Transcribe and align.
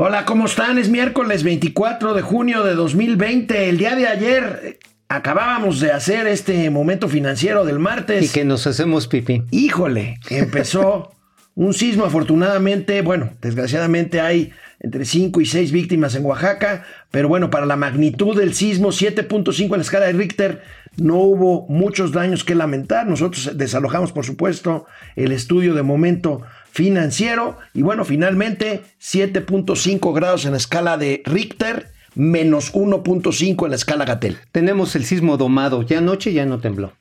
Hola, 0.00 0.24
¿cómo 0.26 0.46
están? 0.46 0.78
Es 0.78 0.90
miércoles 0.90 1.42
24 1.42 2.14
de 2.14 2.22
junio 2.22 2.62
de 2.62 2.76
2020. 2.76 3.68
El 3.68 3.78
día 3.78 3.96
de 3.96 4.06
ayer 4.06 4.60
eh, 4.62 4.78
acabábamos 5.08 5.80
de 5.80 5.90
hacer 5.90 6.28
este 6.28 6.70
momento 6.70 7.08
financiero 7.08 7.64
del 7.64 7.80
martes. 7.80 8.24
Y 8.24 8.28
que 8.28 8.44
nos 8.44 8.64
hacemos 8.68 9.08
pipí. 9.08 9.42
Híjole, 9.50 10.20
empezó 10.30 11.10
un 11.56 11.74
sismo. 11.74 12.04
Afortunadamente, 12.04 13.02
bueno, 13.02 13.30
desgraciadamente 13.42 14.20
hay 14.20 14.52
entre 14.78 15.04
5 15.04 15.40
y 15.40 15.46
6 15.46 15.72
víctimas 15.72 16.14
en 16.14 16.24
Oaxaca, 16.24 16.84
pero 17.10 17.26
bueno, 17.26 17.50
para 17.50 17.66
la 17.66 17.74
magnitud 17.74 18.36
del 18.36 18.54
sismo, 18.54 18.90
7.5 18.90 19.64
en 19.64 19.70
la 19.70 19.78
escala 19.78 20.06
de 20.06 20.12
Richter, 20.12 20.62
no 20.96 21.16
hubo 21.16 21.66
muchos 21.68 22.12
daños 22.12 22.44
que 22.44 22.54
lamentar. 22.54 23.08
Nosotros 23.08 23.50
desalojamos, 23.58 24.12
por 24.12 24.24
supuesto, 24.24 24.86
el 25.16 25.32
estudio 25.32 25.74
de 25.74 25.82
momento 25.82 26.42
financiero 26.78 27.58
y 27.74 27.82
bueno, 27.82 28.04
finalmente 28.04 28.84
7.5 29.02 30.14
grados 30.14 30.44
en 30.44 30.52
la 30.52 30.58
escala 30.58 30.96
de 30.96 31.22
Richter, 31.24 31.90
menos 32.14 32.72
1.5 32.72 33.64
en 33.64 33.70
la 33.70 33.74
escala 33.74 34.04
Gatel. 34.04 34.38
Tenemos 34.52 34.94
el 34.94 35.04
sismo 35.04 35.36
domado. 35.36 35.82
Ya 35.82 35.98
anoche 35.98 36.32
ya 36.32 36.46
no 36.46 36.60
tembló. 36.60 36.92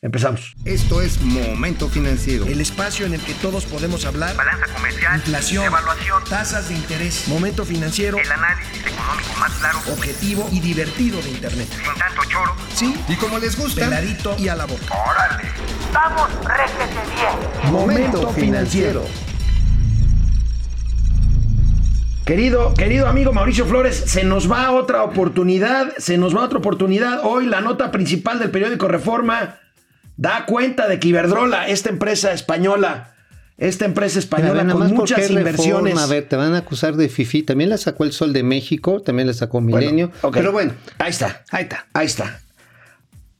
Empezamos. 0.00 0.54
Esto 0.64 1.02
es 1.02 1.20
Momento 1.22 1.88
Financiero. 1.88 2.46
El 2.46 2.60
espacio 2.60 3.04
en 3.04 3.14
el 3.14 3.20
que 3.20 3.34
todos 3.34 3.64
podemos 3.64 4.04
hablar. 4.04 4.36
Balanza 4.36 4.72
comercial. 4.72 5.16
Inflación. 5.16 5.64
Evaluación. 5.64 6.22
Tasas 6.30 6.68
de 6.68 6.76
interés. 6.76 7.26
Momento 7.26 7.64
financiero. 7.64 8.18
El 8.18 8.30
análisis 8.30 8.86
económico 8.86 9.40
más 9.40 9.52
claro. 9.54 9.80
Objetivo 9.92 10.48
y 10.52 10.60
divertido 10.60 11.20
de 11.20 11.30
Internet. 11.30 11.66
Sin 11.72 11.98
tanto 11.98 12.22
choro. 12.28 12.54
Sí. 12.72 12.94
Y 13.08 13.16
como 13.16 13.40
les 13.40 13.58
gusta, 13.58 13.86
Peladito 13.86 14.36
y 14.38 14.46
a 14.46 14.54
la 14.54 14.66
boca. 14.66 14.94
¡Órale! 14.94 15.50
¡Vamos, 15.92 16.28
réjete 16.44 17.00
bien! 17.14 17.72
Momento 17.72 18.28
financiero. 18.30 19.02
Querido, 22.24 22.74
querido 22.74 23.06
amigo 23.06 23.32
Mauricio 23.32 23.66
Flores, 23.66 23.96
se 24.06 24.24
nos 24.24 24.50
va 24.50 24.72
otra 24.72 25.04
oportunidad, 25.04 25.94
se 25.98 26.18
nos 26.18 26.36
va 26.36 26.42
otra 26.42 26.58
oportunidad. 26.58 27.20
Hoy 27.22 27.46
la 27.46 27.60
nota 27.60 27.92
principal 27.92 28.40
del 28.40 28.50
periódico 28.50 28.88
Reforma 28.88 29.60
da 30.16 30.44
cuenta 30.44 30.88
de 30.88 30.98
que 30.98 31.08
Iberdrola, 31.08 31.68
esta 31.68 31.88
empresa 31.88 32.32
española, 32.32 33.14
esta 33.58 33.84
empresa 33.84 34.18
española 34.18 34.66
con 34.66 34.92
muchas 34.92 35.30
inversiones. 35.30 35.94
Reforma, 35.94 36.02
a 36.02 36.06
ver, 36.08 36.28
te 36.28 36.34
van 36.34 36.54
a 36.54 36.58
acusar 36.58 36.96
de 36.96 37.08
FIFI. 37.08 37.44
También 37.44 37.70
la 37.70 37.78
sacó 37.78 38.02
el 38.02 38.12
Sol 38.12 38.32
de 38.32 38.42
México, 38.42 39.00
también 39.00 39.28
la 39.28 39.34
sacó 39.34 39.60
Milenio. 39.60 40.08
Bueno, 40.08 40.28
ok. 40.28 40.34
Pero 40.34 40.50
bueno, 40.52 40.72
ahí 40.98 41.10
está, 41.10 41.44
ahí 41.52 41.62
está. 41.62 41.86
ahí 41.92 42.06
está. 42.06 42.40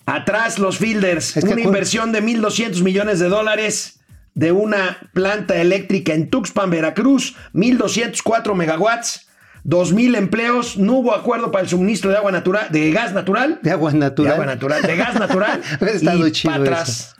Atrás 0.07 0.59
los 0.59 0.79
Fielders, 0.79 1.37
Es 1.37 1.45
que 1.45 1.53
una 1.53 1.63
inversión 1.63 2.13
de 2.13 2.23
1.200 2.23 2.83
millones 2.83 3.19
de 3.19 3.29
dólares 3.29 3.99
de 4.35 4.53
una 4.53 4.99
planta 5.15 5.57
eléctrica 5.57 6.13
en 6.15 6.31
Tuxpan, 6.31 6.71
Veracruz, 6.71 7.35
1.204 7.55 8.55
megawatts, 8.55 9.27
2.000 9.65 10.17
empleos, 10.17 10.77
no 10.77 10.95
hubo 10.99 11.15
acuerdo 11.15 11.51
para 11.51 11.65
el 11.65 11.69
suministro 11.69 12.11
de 12.11 12.19
agua 12.19 12.31
natural, 12.31 12.69
de 12.71 12.93
gas 12.93 13.13
natural, 13.13 13.59
De 13.63 13.73
agua 13.73 13.91
de 13.91 13.99
natural. 13.99 14.33
agua 14.35 14.47
natural, 14.47 14.83
de 14.83 14.97
gas 14.97 15.15
natural, 15.15 15.61
y 16.29 16.31
chido 16.33 16.53
para 16.53 16.65
atrás. 16.65 17.16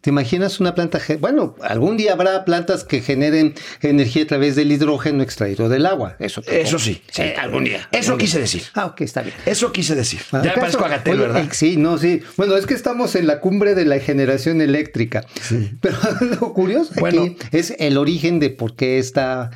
¿Te 0.00 0.08
imaginas 0.08 0.60
una 0.60 0.74
planta? 0.74 0.98
Bueno, 1.18 1.56
algún 1.60 1.98
día 1.98 2.14
habrá 2.14 2.46
plantas 2.46 2.84
que 2.84 3.02
generen 3.02 3.54
energía 3.82 4.22
a 4.22 4.26
través 4.26 4.56
del 4.56 4.72
hidrógeno 4.72 5.22
extraído 5.22 5.68
del 5.68 5.84
agua. 5.84 6.16
Eso, 6.18 6.42
Eso 6.46 6.78
sí, 6.78 7.02
sí. 7.10 7.20
Eh, 7.20 7.34
algún 7.38 7.64
día. 7.64 7.86
Eso 7.92 8.12
algún 8.12 8.18
día. 8.18 8.26
quise 8.26 8.38
decir. 8.40 8.62
Ah, 8.72 8.86
ok, 8.86 9.02
está 9.02 9.20
bien. 9.20 9.34
Eso 9.44 9.72
quise 9.72 9.94
decir. 9.94 10.20
Ya 10.42 10.54
parezco 10.54 10.86
a 10.86 10.88
Gatel, 10.88 11.12
Oye, 11.14 11.22
¿verdad? 11.22 11.44
eh, 11.44 11.48
Sí, 11.52 11.76
no, 11.76 11.98
sí. 11.98 12.22
Bueno, 12.38 12.56
es 12.56 12.64
que 12.64 12.72
estamos 12.72 13.14
en 13.14 13.26
la 13.26 13.40
cumbre 13.40 13.74
de 13.74 13.84
la 13.84 13.98
generación 14.00 14.62
eléctrica. 14.62 15.26
Sí. 15.42 15.72
Pero 15.82 15.98
lo 16.40 16.54
curioso 16.54 16.92
Bueno. 16.98 17.22
aquí 17.24 17.36
es 17.52 17.74
el 17.78 17.98
origen 17.98 18.40
de 18.40 18.48
por 18.48 18.76
qué 18.76 18.98
esta 18.98 19.50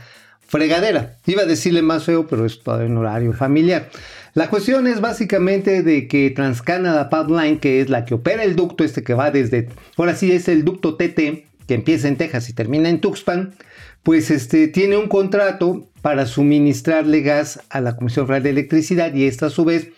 fregadera. 0.46 1.16
Iba 1.26 1.42
a 1.42 1.46
decirle 1.46 1.80
más 1.80 2.04
feo, 2.04 2.26
pero 2.26 2.44
es 2.44 2.62
todavía 2.62 2.86
en 2.86 2.96
horario 2.98 3.32
familiar. 3.32 3.88
La 4.34 4.50
cuestión 4.50 4.88
es 4.88 5.00
básicamente 5.00 5.84
de 5.84 6.08
que 6.08 6.28
TransCanada 6.30 7.08
Pipeline, 7.08 7.60
que 7.60 7.80
es 7.80 7.88
la 7.88 8.04
que 8.04 8.14
opera 8.14 8.42
el 8.42 8.56
ducto 8.56 8.82
este 8.82 9.04
que 9.04 9.14
va 9.14 9.30
desde, 9.30 9.68
ahora 9.96 10.16
sí 10.16 10.32
es 10.32 10.48
el 10.48 10.64
ducto 10.64 10.96
TT, 10.96 11.46
que 11.68 11.74
empieza 11.74 12.08
en 12.08 12.16
Texas 12.16 12.48
y 12.48 12.52
termina 12.52 12.88
en 12.88 13.00
Tuxpan, 13.00 13.54
pues 14.02 14.32
este 14.32 14.66
tiene 14.66 14.96
un 14.96 15.08
contrato 15.08 15.86
para 16.02 16.26
suministrarle 16.26 17.22
gas 17.22 17.60
a 17.70 17.80
la 17.80 17.96
Comisión 17.96 18.26
Federal 18.26 18.42
de 18.42 18.50
Electricidad 18.50 19.14
y 19.14 19.26
esta 19.26 19.46
a 19.46 19.50
su 19.50 19.64
vez 19.64 19.90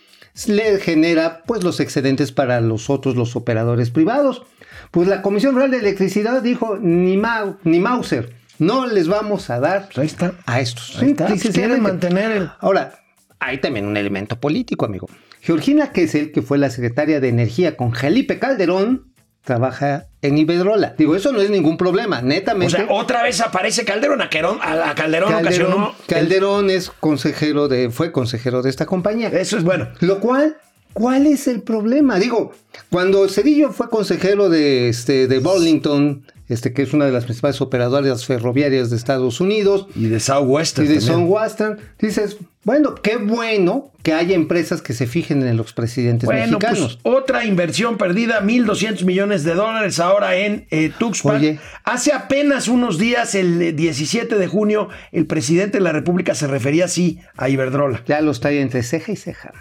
le 0.47 0.79
genera 0.79 1.41
pues 1.47 1.63
los 1.63 1.79
excedentes 1.79 2.31
para 2.31 2.61
los 2.61 2.91
otros, 2.91 3.15
los 3.15 3.35
operadores 3.35 3.89
privados. 3.89 4.43
Pues 4.91 5.07
la 5.07 5.23
Comisión 5.23 5.55
Federal 5.55 5.71
de 5.71 5.79
Electricidad 5.79 6.43
dijo, 6.43 6.77
ni, 6.79 7.17
Mau, 7.17 7.57
ni 7.63 7.79
Mauser, 7.79 8.33
no 8.59 8.85
les 8.85 9.07
vamos 9.07 9.49
a 9.49 9.59
dar 9.59 9.87
Pues 9.87 9.97
ahí 9.97 10.05
está. 10.05 10.33
a 10.45 10.61
estos. 10.61 10.97
Ahí 10.99 11.09
está. 11.09 11.25
Pues 11.25 11.41
quieren 11.49 11.81
mantener 11.81 12.31
el... 12.31 12.49
Ahora, 12.59 12.99
hay 13.39 13.59
también 13.59 13.85
un 13.85 13.97
elemento 13.97 14.39
político, 14.39 14.85
amigo. 14.85 15.07
Georgina 15.41 15.91
Kessel, 15.91 16.31
que 16.31 16.41
fue 16.41 16.57
la 16.57 16.69
secretaria 16.69 17.19
de 17.19 17.29
Energía 17.29 17.77
con 17.77 17.93
Felipe 17.93 18.39
Calderón, 18.39 19.11
trabaja 19.43 20.07
en 20.21 20.37
Iberdrola. 20.37 20.95
Digo, 20.97 21.15
eso 21.15 21.31
no 21.31 21.39
es 21.39 21.49
ningún 21.49 21.77
problema, 21.77 22.19
O 22.19 22.21
netamente. 22.23 22.75
sea, 22.75 22.87
otra 22.89 23.23
vez 23.23 23.39
aparece 23.39 23.85
Calderón. 23.85 24.21
A, 24.21 24.29
Querón- 24.29 24.59
a- 24.61 24.89
a 24.89 24.95
Calderón, 24.95 25.33
ocasionó... 25.33 25.95
Calderón 26.07 26.69
es 26.69 26.89
consejero 26.89 27.67
de, 27.69 27.89
fue 27.89 28.11
consejero 28.11 28.61
de 28.61 28.69
esta 28.69 28.85
compañía. 28.85 29.29
Eso 29.29 29.57
es 29.57 29.63
bueno. 29.63 29.87
Lo 30.01 30.19
cual, 30.19 30.57
¿cuál 30.91 31.27
es 31.27 31.47
el 31.47 31.61
problema? 31.61 32.19
Digo, 32.19 32.51
cuando 32.89 33.29
Cedillo 33.29 33.71
fue 33.71 33.89
consejero 33.89 34.49
de, 34.49 34.89
este, 34.89 35.27
de 35.27 35.39
Burlington, 35.39 36.25
este, 36.49 36.73
que 36.73 36.81
es 36.81 36.93
una 36.93 37.05
de 37.05 37.11
las 37.11 37.25
principales 37.25 37.59
operadoras 37.61 38.25
ferroviarias 38.25 38.89
de 38.89 38.95
Estados 38.97 39.41
Unidos, 39.41 39.87
Y 39.95 40.07
de 40.07 40.19
Southwestern 40.19 40.85
y 40.85 40.89
de 40.89 40.99
también. 40.99 41.19
Southwestern, 41.27 41.77
dices, 41.99 42.37
bueno, 42.63 42.95
qué 42.95 43.17
bueno 43.17 43.91
que 44.03 44.13
haya 44.13 44.35
empresas 44.35 44.81
que 44.81 44.93
se 44.93 45.07
fijen 45.07 45.45
en 45.45 45.57
los 45.57 45.73
presidentes 45.73 46.25
Bueno, 46.25 46.57
pues 46.59 46.71
mexicanos. 46.71 46.99
otra 47.03 47.45
inversión 47.45 47.97
perdida, 47.97 48.41
1.200 48.41 49.03
millones 49.05 49.43
de 49.43 49.53
dólares 49.53 49.99
ahora 49.99 50.35
en 50.35 50.65
eh, 50.71 50.91
Tuxpan. 50.97 51.37
Oye. 51.37 51.59
Hace 51.83 52.13
apenas 52.13 52.67
unos 52.67 52.97
días, 52.97 53.35
el 53.35 53.61
eh, 53.61 53.73
17 53.73 54.37
de 54.37 54.47
junio, 54.47 54.89
el 55.11 55.25
presidente 55.27 55.77
de 55.77 55.83
la 55.83 55.91
República 55.91 56.35
se 56.35 56.47
refería 56.47 56.85
así 56.85 57.19
a 57.35 57.49
Iberdrola. 57.49 58.03
Ya 58.05 58.21
los 58.21 58.39
trae 58.39 58.61
entre 58.61 58.83
ceja 58.83 59.11
y 59.11 59.15
ceja. 59.17 59.51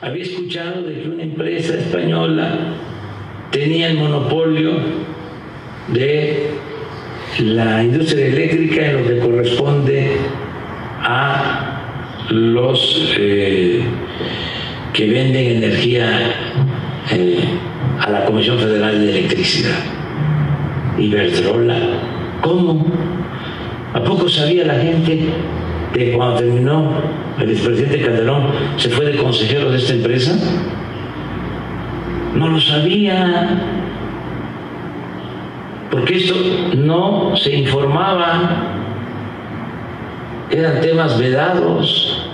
Había 0.00 0.22
escuchado 0.24 0.82
de 0.82 1.00
que 1.02 1.08
una 1.08 1.22
empresa 1.22 1.74
española 1.74 2.74
tenía 3.52 3.88
el 3.88 3.98
monopolio 3.98 4.72
de 5.88 6.50
la 7.40 7.82
industria 7.82 8.26
eléctrica 8.26 8.90
en 8.90 8.96
lo 8.96 9.08
que 9.08 9.18
corresponde 9.18 10.16
a 11.00 11.80
los 12.30 13.14
eh, 13.18 13.82
que 14.92 15.08
venden 15.08 15.62
energía 15.62 16.34
eh, 17.10 17.44
a 18.00 18.10
la 18.10 18.24
Comisión 18.24 18.58
Federal 18.58 18.98
de 19.00 19.10
Electricidad. 19.18 19.78
Iberdrola, 20.98 21.78
¿cómo? 22.42 22.86
¿A 23.94 24.02
poco 24.02 24.28
sabía 24.28 24.66
la 24.66 24.78
gente 24.78 25.20
que 25.92 26.12
cuando 26.12 26.36
terminó 26.36 26.92
el 27.40 27.50
expresidente 27.50 28.00
Calderón 28.00 28.48
se 28.76 28.88
fue 28.90 29.06
de 29.06 29.16
consejero 29.16 29.70
de 29.70 29.78
esta 29.78 29.94
empresa? 29.94 30.38
No 32.34 32.48
lo 32.48 32.60
sabía. 32.60 33.71
Porque 35.92 36.16
esto 36.16 36.34
no 36.74 37.36
se 37.36 37.54
informaba. 37.54 38.66
Eran 40.50 40.80
temas 40.80 41.18
vedados. 41.18 42.26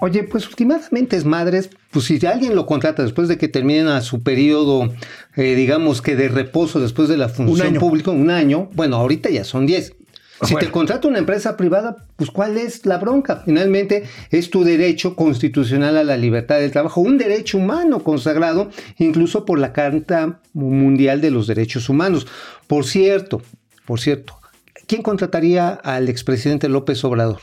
Oye, 0.00 0.24
pues 0.24 0.48
últimamente 0.48 1.16
es 1.16 1.24
madres, 1.24 1.70
pues 1.92 2.06
si 2.06 2.24
alguien 2.26 2.56
lo 2.56 2.66
contrata 2.66 3.04
después 3.04 3.28
de 3.28 3.38
que 3.38 3.46
terminen 3.46 3.86
a 3.86 4.00
su 4.00 4.22
periodo, 4.22 4.92
eh, 5.36 5.54
digamos 5.54 6.02
que 6.02 6.16
de 6.16 6.28
reposo 6.28 6.80
después 6.80 7.08
de 7.08 7.16
la 7.16 7.28
función 7.28 7.74
pública, 7.74 8.10
un 8.10 8.30
año, 8.30 8.68
bueno, 8.74 8.96
ahorita 8.96 9.30
ya 9.30 9.44
son 9.44 9.66
10. 9.66 9.94
Si 10.42 10.52
Bueno. 10.52 10.66
te 10.66 10.72
contrata 10.72 11.08
una 11.08 11.18
empresa 11.18 11.56
privada, 11.56 11.96
pues 12.16 12.30
¿cuál 12.30 12.58
es 12.58 12.86
la 12.86 12.98
bronca? 12.98 13.42
Finalmente 13.44 14.04
es 14.30 14.50
tu 14.50 14.62
derecho 14.62 15.16
constitucional 15.16 15.96
a 15.96 16.04
la 16.04 16.16
libertad 16.16 16.60
del 16.60 16.70
trabajo, 16.70 17.00
un 17.00 17.18
derecho 17.18 17.58
humano 17.58 18.04
consagrado 18.04 18.70
incluso 18.98 19.44
por 19.44 19.58
la 19.58 19.72
Carta 19.72 20.40
Mundial 20.52 21.20
de 21.20 21.32
los 21.32 21.48
Derechos 21.48 21.88
Humanos. 21.88 22.26
Por 22.68 22.84
cierto, 22.84 23.42
por 23.84 23.98
cierto, 23.98 24.38
¿quién 24.86 25.02
contrataría 25.02 25.70
al 25.70 26.08
expresidente 26.08 26.68
López 26.68 27.02
Obrador? 27.04 27.40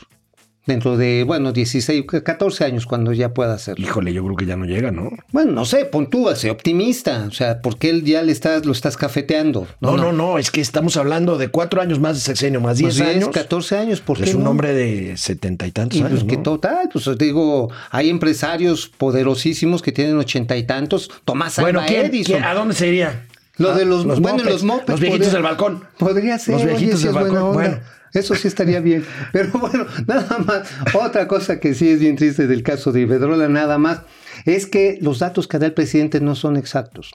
Dentro 0.66 0.96
de, 0.96 1.22
bueno, 1.24 1.52
16, 1.52 2.04
14 2.24 2.64
años 2.64 2.86
cuando 2.86 3.12
ya 3.12 3.32
pueda 3.32 3.54
hacerlo. 3.54 3.86
Híjole, 3.86 4.12
yo 4.12 4.24
creo 4.24 4.34
que 4.36 4.46
ya 4.46 4.56
no 4.56 4.64
llega, 4.64 4.90
¿no? 4.90 5.10
Bueno, 5.30 5.52
no 5.52 5.64
sé, 5.64 5.84
pon 5.84 6.10
tú, 6.10 6.28
sé 6.34 6.50
optimista. 6.50 7.24
O 7.28 7.30
sea, 7.30 7.60
porque 7.62 7.88
él 7.88 8.02
ya 8.04 8.22
le 8.22 8.32
estás, 8.32 8.66
lo 8.66 8.72
estás 8.72 8.96
cafeteando. 8.96 9.68
No, 9.80 9.96
no, 9.96 10.10
no, 10.12 10.38
es 10.38 10.50
que 10.50 10.60
estamos 10.60 10.96
hablando 10.96 11.38
de 11.38 11.48
cuatro 11.48 11.80
años 11.80 12.00
más 12.00 12.16
de 12.16 12.20
sexenio, 12.20 12.60
más 12.60 12.80
Pues 12.80 12.96
10 12.96 13.06
10, 13.06 13.16
años. 13.16 13.28
14 13.32 13.76
años, 13.78 14.00
¿por 14.00 14.16
Pues 14.16 14.24
qué 14.24 14.30
es 14.30 14.36
un 14.36 14.42
no? 14.42 14.50
hombre 14.50 14.74
de 14.74 15.16
setenta 15.16 15.68
y 15.68 15.70
tantos 15.70 15.98
Y 15.98 16.02
años. 16.02 16.24
pues 16.24 16.24
que 16.24 16.36
total, 16.38 16.88
pues 16.92 17.08
digo, 17.16 17.70
hay 17.92 18.10
empresarios 18.10 18.88
poderosísimos 18.88 19.82
que 19.82 19.92
tienen 19.92 20.16
ochenta 20.18 20.56
y 20.56 20.64
tantos. 20.64 21.10
Tomás 21.24 21.56
Bueno, 21.60 21.78
Alva 21.78 21.88
¿quién- 21.88 22.06
Edison. 22.06 22.32
quién- 22.38 22.44
¿a 22.44 22.54
dónde 22.54 22.74
se 22.74 22.88
iría? 22.88 23.24
Lo 23.58 23.72
de 23.74 23.82
Ah, 23.82 23.86
los, 23.86 24.04
bueno, 24.04 24.20
mopeds, 24.38 24.44
los 24.50 24.62
mopeds. 24.64 24.88
Los 24.88 25.00
viejitos 25.00 25.26
podría- 25.28 25.34
del 25.34 25.42
balcón. 25.42 25.84
Podría 25.98 26.38
ser. 26.40 26.54
Los 26.54 26.64
viejitos 26.64 27.02
del 27.02 27.12
balcón. 27.12 27.52
Bueno, 27.54 27.78
Eso 28.16 28.34
sí 28.34 28.48
estaría 28.48 28.80
bien. 28.80 29.04
Pero 29.32 29.50
bueno, 29.52 29.86
nada 30.06 30.38
más. 30.38 30.68
Otra 30.94 31.28
cosa 31.28 31.60
que 31.60 31.74
sí 31.74 31.88
es 31.90 32.00
bien 32.00 32.16
triste 32.16 32.46
del 32.46 32.62
caso 32.62 32.92
de 32.92 33.02
Iberdrola, 33.02 33.48
nada 33.48 33.78
más, 33.78 34.00
es 34.44 34.66
que 34.66 34.98
los 35.00 35.18
datos 35.18 35.46
que 35.46 35.58
da 35.58 35.66
el 35.66 35.74
presidente 35.74 36.20
no 36.20 36.34
son 36.34 36.56
exactos. 36.56 37.12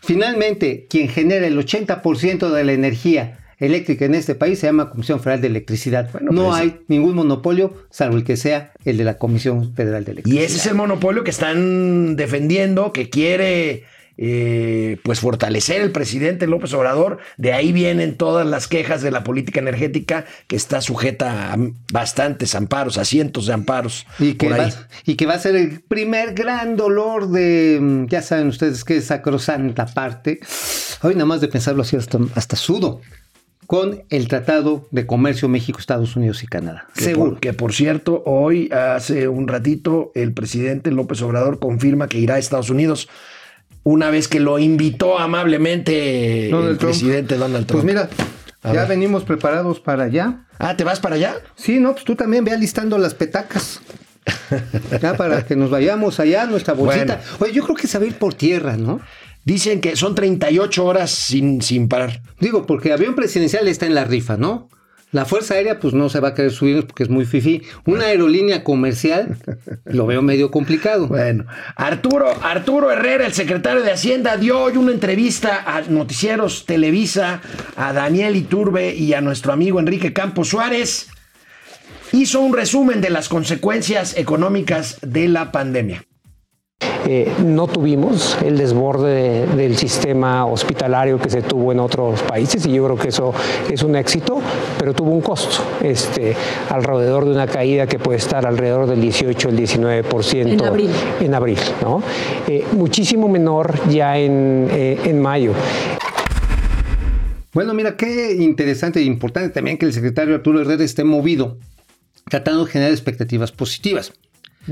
Finalmente, 0.00 0.86
quien 0.88 1.08
genera 1.08 1.46
el 1.46 1.58
80% 1.58 2.50
de 2.50 2.64
la 2.64 2.72
energía 2.72 3.38
eléctrica 3.58 4.04
en 4.04 4.16
este 4.16 4.34
país 4.34 4.58
se 4.58 4.66
llama 4.66 4.90
Comisión 4.90 5.20
Federal 5.20 5.40
de 5.40 5.46
Electricidad. 5.46 6.10
no 6.20 6.48
pues, 6.48 6.60
hay 6.60 6.80
ningún 6.88 7.14
monopolio, 7.14 7.74
salvo 7.90 8.16
el 8.16 8.24
que 8.24 8.36
sea 8.36 8.72
el 8.84 8.96
de 8.96 9.04
la 9.04 9.18
Comisión 9.18 9.74
Federal 9.74 10.04
de 10.04 10.10
Y 10.10 10.14
Electricidad. 10.14 10.44
ese 10.44 10.56
es 10.56 10.66
el 10.66 10.74
monopolio 10.74 11.22
que 11.22 11.30
están 11.30 12.16
defendiendo, 12.16 12.92
que 12.92 13.08
quiere 13.08 13.84
eh, 14.24 14.98
pues 15.02 15.18
fortalecer 15.18 15.80
el 15.80 15.90
presidente 15.90 16.46
López 16.46 16.72
Obrador. 16.74 17.18
De 17.38 17.52
ahí 17.52 17.72
vienen 17.72 18.16
todas 18.16 18.46
las 18.46 18.68
quejas 18.68 19.02
de 19.02 19.10
la 19.10 19.24
política 19.24 19.58
energética 19.58 20.26
que 20.46 20.54
está 20.54 20.80
sujeta 20.80 21.52
a 21.52 21.56
bastantes 21.92 22.54
amparos, 22.54 22.98
a 22.98 23.04
cientos 23.04 23.46
de 23.46 23.54
amparos. 23.54 24.06
Y 24.20 24.34
que, 24.34 24.48
va, 24.48 24.68
y 25.04 25.16
que 25.16 25.26
va 25.26 25.34
a 25.34 25.40
ser 25.40 25.56
el 25.56 25.80
primer 25.80 26.34
gran 26.34 26.76
dolor 26.76 27.30
de, 27.30 27.80
mm, 27.80 28.06
ya 28.06 28.22
saben 28.22 28.46
ustedes 28.46 28.84
que 28.84 28.98
es 28.98 29.06
sacrosanta 29.06 29.86
parte. 29.86 30.38
Hoy 31.02 31.14
nada 31.14 31.26
más 31.26 31.40
de 31.40 31.48
pensarlo 31.48 31.82
así 31.82 31.96
hasta, 31.96 32.20
hasta 32.36 32.54
sudo. 32.54 33.00
Con 33.66 34.04
el 34.10 34.28
Tratado 34.28 34.86
de 34.92 35.04
Comercio 35.04 35.48
México, 35.48 35.80
Estados 35.80 36.14
Unidos 36.14 36.44
y 36.44 36.46
Canadá. 36.46 36.86
Que 36.94 37.04
Seguro. 37.04 37.30
por, 37.32 37.40
que 37.40 37.52
por 37.54 37.72
cierto, 37.72 38.22
hoy, 38.24 38.70
hace 38.70 39.26
un 39.26 39.48
ratito, 39.48 40.12
el 40.14 40.32
presidente 40.32 40.92
López 40.92 41.22
Obrador 41.22 41.58
confirma 41.58 42.06
que 42.06 42.18
irá 42.18 42.36
a 42.36 42.38
Estados 42.38 42.70
Unidos 42.70 43.08
una 43.84 44.10
vez 44.10 44.28
que 44.28 44.40
lo 44.40 44.58
invitó 44.58 45.18
amablemente 45.18 46.48
Donald 46.50 46.72
el 46.72 46.78
Trump. 46.78 46.90
presidente 46.92 47.36
Donald 47.36 47.66
Trump. 47.66 47.82
Pues 47.82 47.94
mira, 47.94 48.08
A 48.62 48.72
ya 48.72 48.80
ver. 48.80 48.88
venimos 48.90 49.24
preparados 49.24 49.80
para 49.80 50.04
allá. 50.04 50.46
Ah, 50.58 50.76
¿te 50.76 50.84
vas 50.84 51.00
para 51.00 51.16
allá? 51.16 51.34
Sí, 51.56 51.80
no, 51.80 51.92
pues 51.92 52.04
tú 52.04 52.14
también 52.14 52.44
ve 52.44 52.52
alistando 52.52 52.96
las 52.98 53.14
petacas. 53.14 53.80
Ya 55.00 55.16
para 55.16 55.44
que 55.44 55.56
nos 55.56 55.70
vayamos 55.70 56.20
allá, 56.20 56.46
nuestra 56.46 56.74
bolsita. 56.74 57.20
Oye, 57.40 57.52
yo 57.52 57.64
creo 57.64 57.74
que 57.76 57.88
se 57.88 57.98
va 57.98 58.04
a 58.04 58.06
ir 58.06 58.14
por 58.14 58.34
tierra, 58.34 58.76
¿no? 58.76 59.00
Dicen 59.44 59.80
que 59.80 59.96
son 59.96 60.14
38 60.14 60.84
horas 60.84 61.10
sin, 61.10 61.60
sin 61.62 61.88
parar. 61.88 62.20
Digo, 62.38 62.64
porque 62.66 62.92
avión 62.92 63.16
presidencial 63.16 63.66
está 63.66 63.86
en 63.86 63.94
la 63.96 64.04
rifa, 64.04 64.36
¿no? 64.36 64.68
La 65.12 65.26
Fuerza 65.26 65.54
Aérea, 65.54 65.78
pues 65.78 65.92
no 65.92 66.08
se 66.08 66.20
va 66.20 66.28
a 66.28 66.34
querer 66.34 66.50
subir 66.50 66.86
porque 66.86 67.02
es 67.02 67.10
muy 67.10 67.26
fifí. 67.26 67.62
Una 67.84 68.06
aerolínea 68.06 68.64
comercial, 68.64 69.36
lo 69.84 70.06
veo 70.06 70.22
medio 70.22 70.50
complicado. 70.50 71.06
Bueno, 71.06 71.44
Arturo, 71.76 72.32
Arturo 72.42 72.90
Herrera, 72.90 73.26
el 73.26 73.34
secretario 73.34 73.82
de 73.82 73.92
Hacienda, 73.92 74.38
dio 74.38 74.58
hoy 74.58 74.78
una 74.78 74.90
entrevista 74.90 75.64
a 75.66 75.82
Noticieros 75.82 76.64
Televisa, 76.64 77.42
a 77.76 77.92
Daniel 77.92 78.36
Iturbe 78.36 78.94
y 78.94 79.12
a 79.12 79.20
nuestro 79.20 79.52
amigo 79.52 79.78
Enrique 79.78 80.14
Campos 80.14 80.48
Suárez. 80.48 81.08
Hizo 82.12 82.40
un 82.40 82.54
resumen 82.54 83.02
de 83.02 83.10
las 83.10 83.28
consecuencias 83.28 84.16
económicas 84.16 84.96
de 85.02 85.28
la 85.28 85.52
pandemia. 85.52 86.06
Eh, 87.06 87.32
no 87.44 87.66
tuvimos 87.66 88.36
el 88.44 88.56
desborde 88.58 89.12
de- 89.14 89.46
del 89.56 89.76
sistema 89.76 90.46
hospitalario 90.46 91.18
que 91.18 91.28
se 91.30 91.42
tuvo 91.42 91.72
en 91.72 91.80
otros 91.80 92.20
países 92.22 92.64
y 92.66 92.72
yo 92.72 92.84
creo 92.84 92.96
que 92.96 93.08
eso 93.08 93.32
es 93.70 93.82
un 93.82 93.96
éxito, 93.96 94.40
pero 94.78 94.94
tuvo 94.94 95.10
un 95.10 95.20
costo, 95.20 95.62
este, 95.82 96.34
alrededor 96.70 97.24
de 97.24 97.32
una 97.32 97.46
caída 97.46 97.86
que 97.86 97.98
puede 97.98 98.18
estar 98.18 98.46
alrededor 98.46 98.86
del 98.86 99.00
18, 99.00 99.48
el 99.48 99.56
19% 99.56 100.52
En 100.52 100.64
abril. 100.64 100.90
en 101.20 101.34
abril, 101.34 101.58
¿no? 101.82 102.02
Eh, 102.48 102.64
muchísimo 102.72 103.28
menor 103.28 103.74
ya 103.88 104.16
en, 104.18 104.68
eh, 104.70 104.98
en 105.04 105.20
mayo. 105.20 105.52
Bueno, 107.54 107.74
mira, 107.74 107.96
qué 107.96 108.34
interesante 108.38 109.00
e 109.00 109.02
importante 109.02 109.50
también 109.50 109.76
que 109.76 109.84
el 109.86 109.92
secretario 109.92 110.34
Arturo 110.34 110.60
Herrera 110.62 110.82
esté 110.84 111.04
movido, 111.04 111.58
tratando 112.30 112.64
de 112.64 112.70
generar 112.70 112.92
expectativas 112.92 113.52
positivas. 113.52 114.12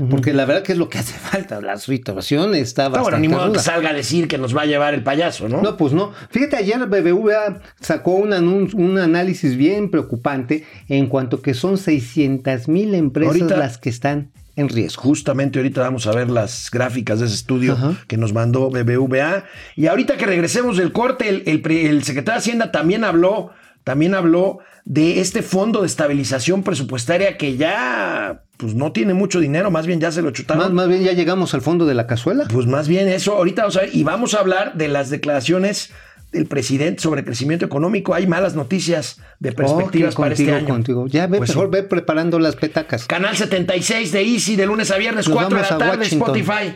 Porque 0.09 0.31
la 0.33 0.45
verdad 0.45 0.63
que 0.63 0.71
es 0.71 0.77
lo 0.77 0.87
que 0.89 0.99
hace 0.99 1.13
falta. 1.19 1.59
La 1.61 1.77
situación 1.77 2.55
está 2.55 2.85
Ah, 2.85 2.89
bueno, 2.89 3.03
bastante 3.05 3.27
ni 3.27 3.33
modo 3.33 3.51
que 3.51 3.59
salga 3.59 3.89
a 3.89 3.93
decir 3.93 4.27
que 4.27 4.37
nos 4.37 4.55
va 4.55 4.61
a 4.61 4.65
llevar 4.65 4.93
el 4.93 5.03
payaso, 5.03 5.49
¿no? 5.49 5.61
No, 5.61 5.75
pues 5.77 5.91
no. 5.93 6.11
Fíjate, 6.29 6.55
ayer 6.55 6.85
BBVA 6.85 7.59
sacó 7.79 8.11
un, 8.15 8.31
un 8.73 8.97
análisis 8.97 9.57
bien 9.57 9.89
preocupante 9.91 10.65
en 10.87 11.07
cuanto 11.07 11.41
que 11.41 11.53
son 11.53 11.77
600 11.77 12.67
mil 12.67 12.95
empresas 12.95 13.33
Ahorita- 13.41 13.57
las 13.57 13.77
que 13.77 13.89
están 13.89 14.31
en 14.57 14.67
riesgo. 14.69 15.01
Justamente 15.03 15.59
ahorita 15.59 15.81
vamos 15.81 16.07
a 16.07 16.11
ver 16.11 16.29
las 16.29 16.69
gráficas 16.71 17.19
de 17.21 17.25
ese 17.27 17.35
estudio 17.35 17.73
Ajá. 17.73 17.95
que 18.07 18.17
nos 18.17 18.33
mandó 18.33 18.69
BBVA. 18.69 19.45
Y 19.77 19.87
ahorita 19.87 20.17
que 20.17 20.25
regresemos 20.25 20.75
del 20.77 20.91
corte, 20.91 21.29
el, 21.29 21.43
el 21.45 21.61
pre- 21.61 21.89
el 21.89 22.03
secretario 22.03 22.33
de 22.35 22.39
Hacienda 22.39 22.71
también 22.71 23.03
habló, 23.05 23.51
también 23.83 24.13
habló 24.15 24.59
de 24.85 25.19
este 25.21 25.41
fondo 25.41 25.81
de 25.81 25.87
estabilización 25.87 26.63
presupuestaria 26.63 27.37
que 27.37 27.57
ya 27.57 28.43
pues 28.57 28.75
no 28.75 28.91
tiene 28.91 29.13
mucho 29.13 29.39
dinero, 29.39 29.71
más 29.71 29.87
bien 29.87 29.99
ya 29.99 30.11
se 30.11 30.21
lo 30.21 30.31
chutaron. 30.31 30.63
Más, 30.63 30.71
más 30.71 30.87
bien 30.87 31.01
ya 31.03 31.13
llegamos 31.13 31.53
al 31.53 31.61
fondo 31.61 31.85
de 31.85 31.95
la 31.95 32.05
cazuela. 32.07 32.45
Pues 32.51 32.67
más 32.67 32.87
bien 32.87 33.07
eso, 33.07 33.33
ahorita 33.35 33.63
vamos 33.63 33.77
a 33.77 33.81
ver, 33.81 33.89
y 33.95 34.03
vamos 34.03 34.33
a 34.35 34.39
hablar 34.39 34.75
de 34.75 34.87
las 34.87 35.09
declaraciones 35.09 35.91
del 36.31 36.45
presidente 36.45 37.01
sobre 37.01 37.25
crecimiento 37.25 37.65
económico. 37.65 38.13
Hay 38.13 38.25
malas 38.27 38.55
noticias 38.55 39.19
de 39.39 39.51
perspectivas 39.51 40.15
para 40.15 40.31
este 40.33 40.45
contigo, 40.45 40.57
año. 40.57 40.67
contigo. 40.67 41.07
Ya 41.07 41.27
ve, 41.27 41.39
Pues 41.39 41.49
mejor 41.49 41.65
sí. 41.65 41.71
ve 41.73 41.83
preparando 41.83 42.39
las 42.39 42.55
petacas. 42.55 43.05
Canal 43.05 43.35
76 43.35 44.11
de 44.11 44.21
Easy 44.21 44.55
de 44.55 44.65
lunes 44.67 44.91
a 44.91 44.97
viernes, 44.97 45.27
Nos 45.27 45.35
4 45.37 45.57
de 45.57 45.61
la 45.63 45.77
tarde, 45.77 45.97
Washington. 45.97 46.35
Spotify, 46.37 46.75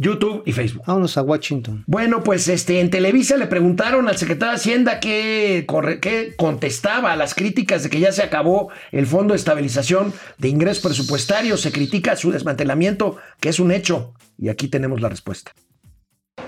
YouTube 0.00 0.42
y 0.46 0.52
Facebook. 0.52 0.84
Vámonos 0.86 1.16
a 1.18 1.22
Washington. 1.22 1.82
Bueno, 1.88 2.22
pues 2.22 2.46
este, 2.48 2.80
en 2.80 2.88
Televisa 2.90 3.36
le 3.36 3.48
preguntaron 3.48 4.08
al 4.08 4.16
secretario 4.16 4.52
de 4.52 4.56
Hacienda 4.56 5.00
qué, 5.00 5.64
corre- 5.66 5.98
qué 6.00 6.34
contestaba 6.36 7.12
a 7.12 7.16
las 7.16 7.34
críticas 7.34 7.82
de 7.82 7.90
que 7.90 7.98
ya 7.98 8.12
se 8.12 8.22
acabó 8.22 8.70
el 8.92 9.06
Fondo 9.06 9.34
de 9.34 9.38
Estabilización 9.38 10.12
de 10.38 10.48
Ingresos 10.48 10.82
Presupuestarios. 10.84 11.60
Se 11.60 11.72
critica 11.72 12.14
su 12.16 12.30
desmantelamiento, 12.30 13.16
que 13.40 13.48
es 13.48 13.58
un 13.58 13.72
hecho. 13.72 14.14
Y 14.38 14.48
aquí 14.50 14.68
tenemos 14.68 15.00
la 15.00 15.08
respuesta. 15.08 15.50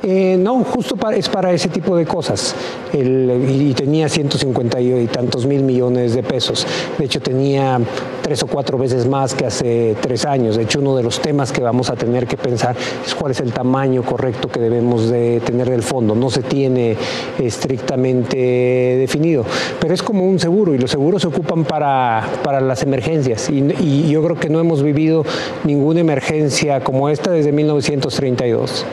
Eh, 0.04 0.36
no, 0.38 0.62
justo 0.62 0.96
para- 0.96 1.16
es 1.16 1.28
para 1.28 1.52
ese 1.52 1.68
tipo 1.68 1.96
de 1.96 2.06
cosas. 2.06 2.54
El- 2.92 3.44
y, 3.50 3.70
y 3.70 3.74
tenía 3.74 4.08
150 4.08 4.80
y 4.80 5.06
tantos 5.08 5.44
mil 5.46 5.62
millones 5.64 6.14
de 6.14 6.22
pesos. 6.22 6.66
De 6.98 7.04
hecho, 7.04 7.20
tenía 7.20 7.80
tres 8.30 8.44
o 8.44 8.46
cuatro 8.46 8.78
veces 8.78 9.08
más 9.08 9.34
que 9.34 9.44
hace 9.44 9.96
tres 10.00 10.24
años. 10.24 10.56
De 10.56 10.62
hecho, 10.62 10.78
uno 10.78 10.94
de 10.94 11.02
los 11.02 11.20
temas 11.20 11.50
que 11.50 11.60
vamos 11.62 11.90
a 11.90 11.96
tener 11.96 12.28
que 12.28 12.36
pensar 12.36 12.76
es 13.04 13.12
cuál 13.12 13.32
es 13.32 13.40
el 13.40 13.52
tamaño 13.52 14.04
correcto 14.04 14.46
que 14.46 14.60
debemos 14.60 15.10
de 15.10 15.40
tener 15.40 15.68
del 15.68 15.82
fondo. 15.82 16.14
No 16.14 16.30
se 16.30 16.44
tiene 16.44 16.96
estrictamente 17.40 18.36
definido, 18.36 19.44
pero 19.80 19.94
es 19.94 20.02
como 20.04 20.24
un 20.24 20.38
seguro 20.38 20.72
y 20.76 20.78
los 20.78 20.92
seguros 20.92 21.22
se 21.22 21.26
ocupan 21.26 21.64
para, 21.64 22.24
para 22.44 22.60
las 22.60 22.84
emergencias. 22.84 23.50
Y, 23.50 23.64
y 23.80 24.08
yo 24.08 24.22
creo 24.22 24.36
que 24.38 24.48
no 24.48 24.60
hemos 24.60 24.84
vivido 24.84 25.24
ninguna 25.64 25.98
emergencia 25.98 26.84
como 26.84 27.08
esta 27.08 27.32
desde 27.32 27.50
1932. 27.50 28.86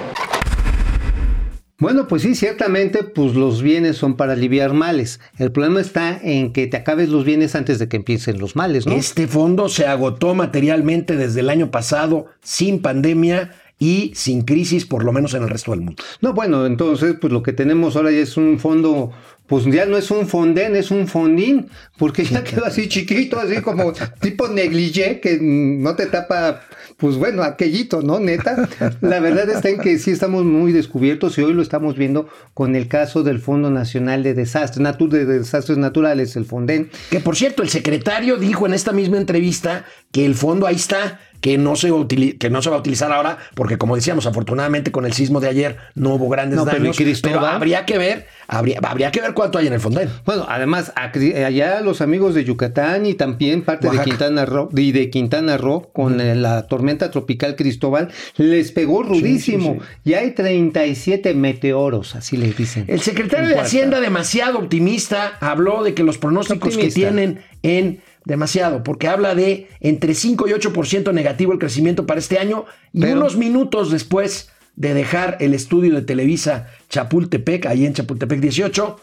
Bueno, 1.80 2.08
pues 2.08 2.24
sí, 2.24 2.34
ciertamente, 2.34 3.04
pues 3.04 3.36
los 3.36 3.62
bienes 3.62 3.98
son 3.98 4.18
para 4.18 4.34
aliviar 4.34 4.74
males. 4.74 5.20
El 5.38 5.52
problema 5.52 5.80
está 5.80 6.20
en 6.24 6.52
que 6.52 6.66
te 6.66 6.76
acabes 6.76 7.10
los 7.10 7.24
bienes 7.24 7.54
antes 7.54 7.78
de 7.78 7.88
que 7.88 7.98
empiecen 7.98 8.40
los 8.40 8.56
males, 8.56 8.88
¿no? 8.88 8.94
Este 8.94 9.28
fondo 9.28 9.70
se 9.70 9.86
agotó 9.86 10.34
materialmente 10.34 11.16
desde 11.16 11.42
el 11.42 11.52
año 11.52 11.70
pasado, 11.70 12.26
sin 12.42 12.82
pandemia 12.82 13.52
y 13.80 14.12
sin 14.16 14.42
crisis, 14.42 14.86
por 14.86 15.04
lo 15.04 15.12
menos 15.14 15.34
en 15.34 15.44
el 15.44 15.50
resto 15.50 15.72
del 15.72 15.82
mundo. 15.82 16.04
No, 16.22 16.34
bueno, 16.34 16.66
entonces, 16.66 17.16
pues 17.20 17.32
lo 17.32 17.44
que 17.44 17.54
tenemos 17.54 17.96
ahora 17.96 18.12
ya 18.12 18.18
es 18.20 18.36
un 18.38 18.60
fondo, 18.60 19.12
pues 19.46 19.66
ya 19.66 19.86
no 19.86 19.98
es 19.98 20.10
un 20.10 20.28
fondén, 20.28 20.76
es 20.76 20.90
un 20.92 21.08
fondín, 21.08 21.68
porque 21.98 22.26
ya 22.26 22.44
quedó 22.44 22.66
así 22.66 22.88
chiquito, 22.90 23.40
así 23.40 23.62
como 23.62 23.94
tipo 24.22 24.48
negligé, 24.48 25.20
que 25.20 25.38
no 25.42 25.96
te 25.96 26.08
tapa, 26.08 26.62
pues 26.98 27.18
bueno, 27.18 27.44
aquellito, 27.44 28.02
¿no? 28.02 28.20
Neta. 28.20 28.68
La 29.02 29.20
verdad 29.20 29.48
está 29.50 29.70
en 29.70 29.78
que 29.80 30.00
sí 30.00 30.10
estamos 30.10 30.44
muy 30.44 30.72
descubiertos 30.72 31.38
y 31.38 31.44
hoy 31.44 31.54
lo 31.54 31.62
estamos 31.62 31.96
viendo 31.96 32.28
con 32.56 32.76
el 32.76 32.88
caso 32.88 33.22
del 33.22 33.40
Fondo 33.40 33.70
Nacional 33.70 34.24
de 34.24 34.34
Desastres, 34.34 34.84
Natu- 34.86 35.08
de 35.08 35.26
Desastres 35.26 35.78
Naturales, 35.78 36.36
el 36.36 36.46
Fonden. 36.46 36.90
Que 37.12 37.20
por 37.20 37.36
cierto, 37.36 37.62
el 37.62 37.70
secretario 37.70 38.38
dijo 38.38 38.66
en 38.66 38.74
esta 38.74 38.92
misma 38.92 39.18
entrevista 39.18 39.86
que 40.12 40.26
el 40.26 40.34
fondo 40.34 40.66
ahí 40.66 40.76
está, 40.78 41.20
que 41.42 41.58
no 41.58 41.76
se, 41.76 41.92
que 42.40 42.50
no 42.50 42.62
se 42.62 42.70
va 42.70 42.76
a 42.78 42.80
utilizar 42.80 43.12
ahora, 43.12 43.38
porque 43.56 43.78
como 43.78 43.96
decíamos, 43.96 44.26
afortunadamente 44.26 44.92
con 44.92 45.06
el 45.06 45.14
sismo 45.14 45.40
de 45.40 45.48
ayer 45.50 45.78
no 45.96 46.16
hubo 46.16 46.30
grandes 46.30 46.58
No, 46.58 46.66
daños. 46.66 46.98
pero 47.22 47.46
habría 47.46 47.86
que 47.86 47.98
ver, 47.98 48.26
habría, 48.48 48.80
habría 48.84 49.12
que 49.12 49.22
ver 49.22 49.34
cuánto 49.34 49.58
hay 49.58 49.68
en 49.68 49.74
el 49.74 49.80
Fonden. 49.80 50.10
Bueno, 50.26 50.46
además, 50.50 50.92
allá 50.96 51.82
los 51.82 52.02
amigos 52.02 52.34
de 52.34 52.44
Yucatán 52.44 53.06
y 53.06 53.14
también 53.14 53.62
parte 53.64 53.88
Oaxaca. 53.88 54.04
de 54.06 54.10
Quintana 54.10 54.46
Roo, 54.46 54.70
y 54.76 54.92
de 54.92 55.10
Quintana 55.10 55.58
Roo, 55.58 55.90
con 55.94 56.18
la 56.42 56.68
tormenta 56.68 57.12
tropical 57.12 57.56
Cristóbal, 57.56 58.10
les 58.38 58.72
pegó 58.72 59.04
rudísimo. 59.04 59.78
sí, 60.04 60.10
Y 60.12 60.14
hay 60.14 60.32
37 60.32 61.34
meteoros, 61.34 62.16
así 62.16 62.38
les 62.38 62.56
dicen. 62.58 62.86
El 62.88 63.02
secretario 63.02 63.48
de. 63.50 63.60
Hacienda, 63.60 64.00
demasiado 64.00 64.60
optimista, 64.60 65.34
habló 65.40 65.84
de 65.84 65.94
que 65.94 66.04
los 66.04 66.18
pronósticos 66.18 66.78
que 66.78 66.90
tienen 66.90 67.42
en 67.64 68.02
demasiado, 68.28 68.84
porque 68.84 69.08
habla 69.08 69.34
de 69.36 69.70
entre 69.80 70.14
5 70.14 70.50
y 70.50 70.52
8% 70.52 71.14
negativo 71.14 71.54
el 71.54 71.60
crecimiento 71.60 72.06
para 72.06 72.20
este 72.20 72.38
año 72.38 72.66
y 72.92 73.00
Pero- 73.02 73.22
unos 73.22 73.38
minutos 73.38 73.90
después 73.90 74.50
de 74.76 74.94
dejar 74.94 75.38
el 75.40 75.54
estudio 75.54 75.96
de 75.96 76.02
Televisa 76.02 76.68
Chapultepec, 76.90 77.66
ahí 77.66 77.86
en 77.86 77.94
Chapultepec 77.94 78.42
18, 78.42 79.00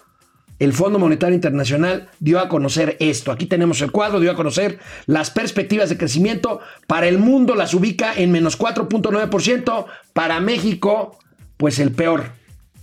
el 0.61 0.73
Fondo 0.75 0.99
Monetario 1.01 1.35
Internacional 1.35 2.11
dio 2.21 2.39
a 2.39 2.49
conocer 2.49 2.97
esto. 3.01 3.33
Aquí 3.33 3.47
tenemos 3.47 3.81
el 3.81 3.91
cuadro, 3.91 4.21
dio 4.21 4.31
a 4.31 4.37
conocer 4.37 4.79
las 5.07 5.31
perspectivas 5.31 5.89
de 5.89 5.97
crecimiento. 5.97 6.61
Para 6.87 7.09
el 7.09 7.19
mundo 7.19 7.57
las 7.57 7.75
ubica 7.75 8.15
en 8.15 8.31
menos 8.31 8.57
4.9%. 8.57 9.87
Para 10.13 10.39
México, 10.39 11.19
pues 11.57 11.81
el 11.81 11.91
peor, 11.91 12.27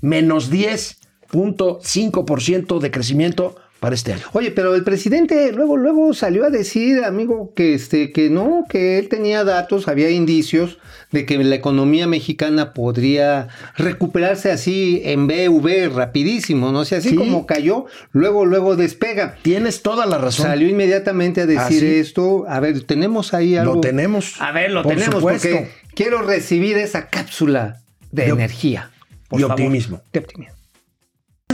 menos 0.01 0.51
10.5% 0.51 2.79
de 2.79 2.91
crecimiento 2.91 3.55
para 3.81 3.95
este 3.95 4.13
año. 4.13 4.25
Oye, 4.33 4.51
pero 4.51 4.75
el 4.75 4.83
presidente 4.83 5.51
luego, 5.53 5.75
luego 5.75 6.13
salió 6.13 6.45
a 6.45 6.51
decir, 6.51 7.03
amigo, 7.03 7.51
que 7.55 7.73
este, 7.73 8.11
que 8.11 8.29
no, 8.29 8.65
que 8.69 8.99
él 8.99 9.09
tenía 9.09 9.43
datos, 9.43 9.87
había 9.87 10.11
indicios 10.11 10.77
de 11.11 11.25
que 11.25 11.35
la 11.43 11.55
economía 11.55 12.05
mexicana 12.05 12.73
podría 12.73 13.47
recuperarse 13.75 14.51
así 14.51 15.01
en 15.03 15.25
BV 15.25 15.89
rapidísimo, 15.95 16.71
¿no? 16.71 16.81
O 16.81 16.85
sea, 16.85 16.99
así 16.99 17.09
Sí. 17.09 17.15
como 17.15 17.47
cayó, 17.47 17.85
luego, 18.11 18.45
luego 18.45 18.75
despega. 18.75 19.35
Tienes 19.41 19.81
toda 19.81 20.05
la 20.05 20.19
razón. 20.19 20.45
Salió 20.45 20.69
inmediatamente 20.69 21.41
a 21.41 21.45
decir 21.47 21.59
Ah, 21.63 21.69
sí. 21.69 21.85
esto. 21.95 22.45
A 22.47 22.59
ver, 22.59 22.83
tenemos 22.83 23.33
ahí 23.33 23.55
algo. 23.57 23.73
Lo 23.75 23.81
tenemos. 23.81 24.39
A 24.39 24.51
ver, 24.51 24.69
lo 24.71 24.83
Por 24.83 24.93
tenemos 24.93 25.15
supuesto. 25.15 25.49
porque 25.49 25.71
quiero 25.95 26.21
recibir 26.21 26.77
esa 26.77 27.07
cápsula 27.09 27.81
de, 28.11 28.27
energía. 28.27 28.91
por 29.27 29.39
y 29.39 29.41
favor. 29.41 29.53
optimismo. 29.55 30.01
De 30.13 30.19
optimismo. 30.19 30.55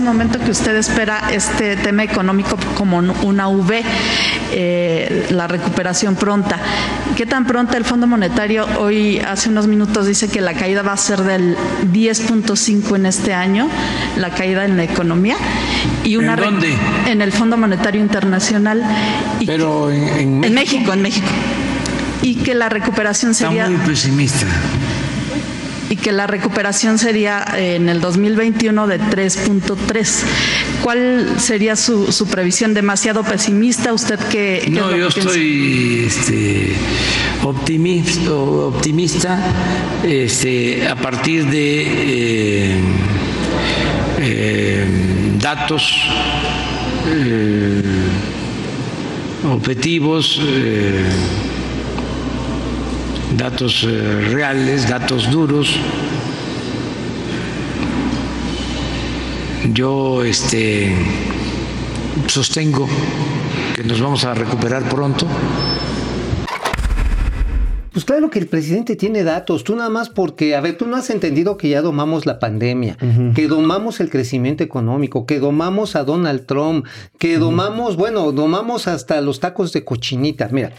Momento 0.07 0.39
que 0.39 0.51
usted 0.51 0.75
espera 0.75 1.29
este 1.31 1.75
tema 1.75 2.03
económico 2.03 2.57
como 2.75 2.97
una 2.97 3.47
V, 3.49 3.83
eh, 4.51 5.27
la 5.31 5.47
recuperación 5.47 6.15
pronta. 6.15 6.59
¿Qué 7.15 7.25
tan 7.25 7.45
pronta 7.45 7.77
el 7.77 7.83
Fondo 7.83 8.07
Monetario 8.07 8.65
hoy, 8.79 9.19
hace 9.19 9.49
unos 9.49 9.67
minutos, 9.67 10.07
dice 10.07 10.29
que 10.29 10.41
la 10.41 10.53
caída 10.53 10.81
va 10.81 10.93
a 10.93 10.97
ser 10.97 11.21
del 11.21 11.57
10.5 11.91 12.95
en 12.95 13.05
este 13.05 13.33
año, 13.33 13.67
la 14.17 14.29
caída 14.29 14.65
en 14.65 14.77
la 14.77 14.83
economía? 14.83 15.35
Y 16.03 16.15
una 16.15 16.33
¿En 16.33 16.39
dónde? 16.39 16.73
En 17.07 17.21
el 17.21 17.31
Fondo 17.31 17.57
Monetario 17.57 18.01
Internacional. 18.01 18.83
Y 19.39 19.45
Pero 19.45 19.91
en, 19.91 20.07
en 20.07 20.43
en 20.43 20.53
México 20.53 20.77
México, 20.77 20.93
en 20.93 21.01
México. 21.01 21.27
Y 22.21 22.35
que 22.35 22.55
la 22.55 22.69
recuperación 22.69 23.31
está 23.31 23.47
sería 23.47 23.67
muy 23.67 23.77
pesimista. 23.85 24.45
Y 25.89 25.96
que 25.96 26.12
la 26.12 26.27
recuperación 26.27 26.98
sería 26.98 27.46
en 27.56 27.89
el 27.89 28.01
2021 28.01 28.88
de 28.88 29.00
3.3. 29.00 30.24
¿Cuál 30.84 31.27
sería 31.39 31.75
su, 31.75 32.12
su 32.12 32.27
previsión? 32.27 32.74
¿Demasiado 32.74 33.24
pesimista? 33.24 33.94
¿Usted 33.94 34.20
qué, 34.29 34.62
qué 34.63 34.70
No, 34.72 34.96
yo 34.96 35.10
que 35.10 35.20
estoy 35.20 36.03
este, 36.08 36.75
optimista, 37.44 38.32
optimista 38.32 39.39
este, 40.03 40.88
a 40.88 40.96
partir 40.96 41.46
de 41.46 41.84
eh, 41.84 42.82
eh, 44.20 44.86
datos 45.39 45.94
eh, 47.08 47.82
objetivos, 49.50 50.41
datos 53.36 53.86
eh, 53.88 54.29
reales, 54.31 54.88
datos 54.88 55.29
duros. 55.31 55.75
Yo 59.74 60.24
este, 60.24 60.96
sostengo 62.27 62.88
que 63.75 63.84
nos 63.84 64.00
vamos 64.00 64.24
a 64.24 64.34
recuperar 64.34 64.88
pronto. 64.88 65.27
Pues 67.91 68.05
claro 68.05 68.29
que 68.29 68.38
el 68.38 68.46
presidente 68.46 68.96
tiene 68.96 69.24
datos, 69.24 69.63
tú 69.63 69.75
nada 69.75 69.89
más 69.89 70.10
porque, 70.10 70.55
a 70.55 70.62
ver, 70.62 70.77
tú 70.77 70.86
no 70.86 70.98
has 70.98 71.10
entendido 71.10 71.57
que 71.57 71.69
ya 71.69 71.81
domamos 71.81 72.27
la 72.27 72.38
pandemia, 72.38 72.96
que 73.34 73.48
domamos 73.48 74.00
el 74.00 74.12
crecimiento 74.12 74.63
económico, 74.63 75.25
que 75.25 75.39
domamos 75.39 75.96
a 75.96 76.03
Donald 76.03 76.46
Trump, 76.46 76.86
que 77.17 77.39
domamos, 77.39 77.96
bueno, 77.98 78.31
domamos 78.31 78.88
hasta 78.88 79.19
los 79.22 79.39
tacos 79.39 79.74
de 79.74 79.84
cochinita. 79.84 80.48
Mira, 80.51 80.74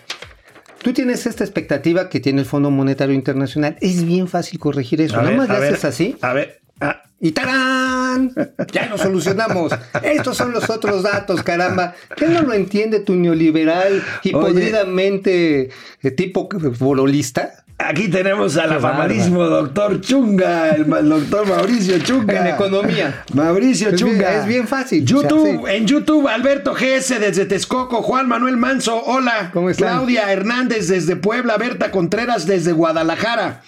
tú 0.82 0.92
tienes 0.92 1.26
esta 1.26 1.44
expectativa 1.44 2.08
que 2.08 2.20
tiene 2.20 2.40
el 2.40 2.46
Fondo 2.46 2.70
Monetario 2.70 3.14
Internacional, 3.14 3.76
es 3.80 4.04
bien 4.04 4.28
fácil 4.28 4.58
corregir 4.58 5.00
eso, 5.00 5.14
A 5.14 5.18
nada 5.18 5.30
ver, 5.30 5.36
más 5.38 5.48
le 5.48 5.60
ver, 5.60 5.72
haces 5.72 5.84
así 5.84 6.16
A 6.20 6.32
ver. 6.32 6.60
ah, 6.80 7.02
y 7.20 7.32
¡tarán! 7.32 8.32
Ya 8.72 8.86
lo 8.86 8.96
solucionamos. 8.96 9.72
Estos 10.02 10.36
son 10.36 10.52
los 10.52 10.70
otros 10.70 11.02
datos, 11.02 11.42
caramba. 11.42 11.94
¿Qué 12.16 12.28
no 12.28 12.42
lo 12.42 12.52
entiende 12.52 13.00
tu 13.00 13.16
neoliberal 13.16 14.02
y 14.22 14.30
podridamente 14.30 15.70
eh, 16.02 16.10
tipo 16.12 16.48
borolista? 16.78 17.64
Aquí 17.80 18.08
tenemos 18.08 18.56
al 18.56 18.72
afamadísimo 18.72 19.44
doctor 19.44 20.00
Chunga, 20.00 20.70
el, 20.70 20.84
doctor 21.08 21.46
Mauricio 21.46 21.98
Chunga. 22.00 22.40
En 22.40 22.54
economía. 22.54 23.24
Mauricio 23.34 23.90
Es 23.90 24.02
bien- 24.02 24.14
Chunga. 24.14 24.40
es 24.40 24.46
bien 24.46 24.66
fácil. 24.66 25.04
YouTube, 25.04 25.40
O 25.40 25.44
sea, 25.66 25.72
sí. 25.72 25.76
en 25.76 25.86
YouTube, 25.86 26.26
Alberto 26.26 26.74
GS 26.74 27.20
desde 27.20 27.46
Texcoco, 27.46 28.02
Juan 28.02 28.26
Manuel 28.28 28.56
Manso, 28.56 29.00
hola. 29.04 29.50
¿Cómo 29.52 29.70
están? 29.70 29.90
Claudia 29.98 30.30
Hernández 30.32 30.88
desde 30.88 31.14
Puebla, 31.14 31.56
Berta 31.56 31.92
Contreras 31.92 32.46
desde 32.46 32.72
Guadalajara. 32.72 33.62